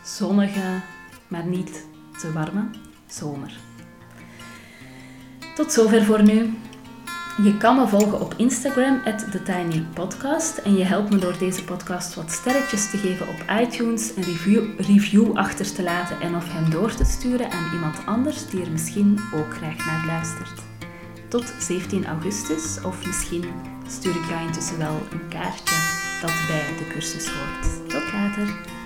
zonnige, 0.05 0.81
maar 1.29 1.47
niet 1.47 1.85
te 2.21 2.33
warme 2.33 2.71
zomer. 3.07 3.59
Tot 5.55 5.73
zover 5.73 6.05
voor 6.05 6.23
nu. 6.23 6.55
Je 7.43 7.57
kan 7.57 7.77
me 7.77 7.87
volgen 7.87 8.21
op 8.21 8.35
Instagram, 8.37 9.03
TheTinyPodcast. 9.31 10.59
En 10.59 10.77
je 10.77 10.85
helpt 10.85 11.11
me 11.11 11.19
door 11.19 11.39
deze 11.39 11.65
podcast 11.65 12.15
wat 12.15 12.31
sterretjes 12.31 12.91
te 12.91 12.97
geven 12.97 13.29
op 13.29 13.45
iTunes, 13.61 14.17
een 14.17 14.23
review, 14.23 14.81
review 14.81 15.37
achter 15.37 15.75
te 15.75 15.83
laten 15.83 16.21
en 16.21 16.35
of 16.35 16.53
hem 16.53 16.71
door 16.71 16.95
te 16.95 17.05
sturen 17.05 17.51
aan 17.51 17.73
iemand 17.73 18.07
anders 18.07 18.47
die 18.47 18.63
er 18.63 18.71
misschien 18.71 19.21
ook 19.35 19.55
graag 19.55 19.87
naar 19.87 20.07
luistert. 20.07 20.63
Tot 21.29 21.55
17 21.59 22.07
augustus, 22.07 22.85
of 22.85 23.07
misschien 23.07 23.45
stuur 23.87 24.17
ik 24.17 24.29
jou 24.29 24.47
intussen 24.47 24.79
wel 24.79 24.97
een 25.11 25.29
kaartje 25.29 25.77
dat 26.21 26.35
bij 26.49 26.77
de 26.79 26.89
cursus 26.93 27.29
hoort. 27.29 27.89
Tot 27.89 28.13
later! 28.13 28.78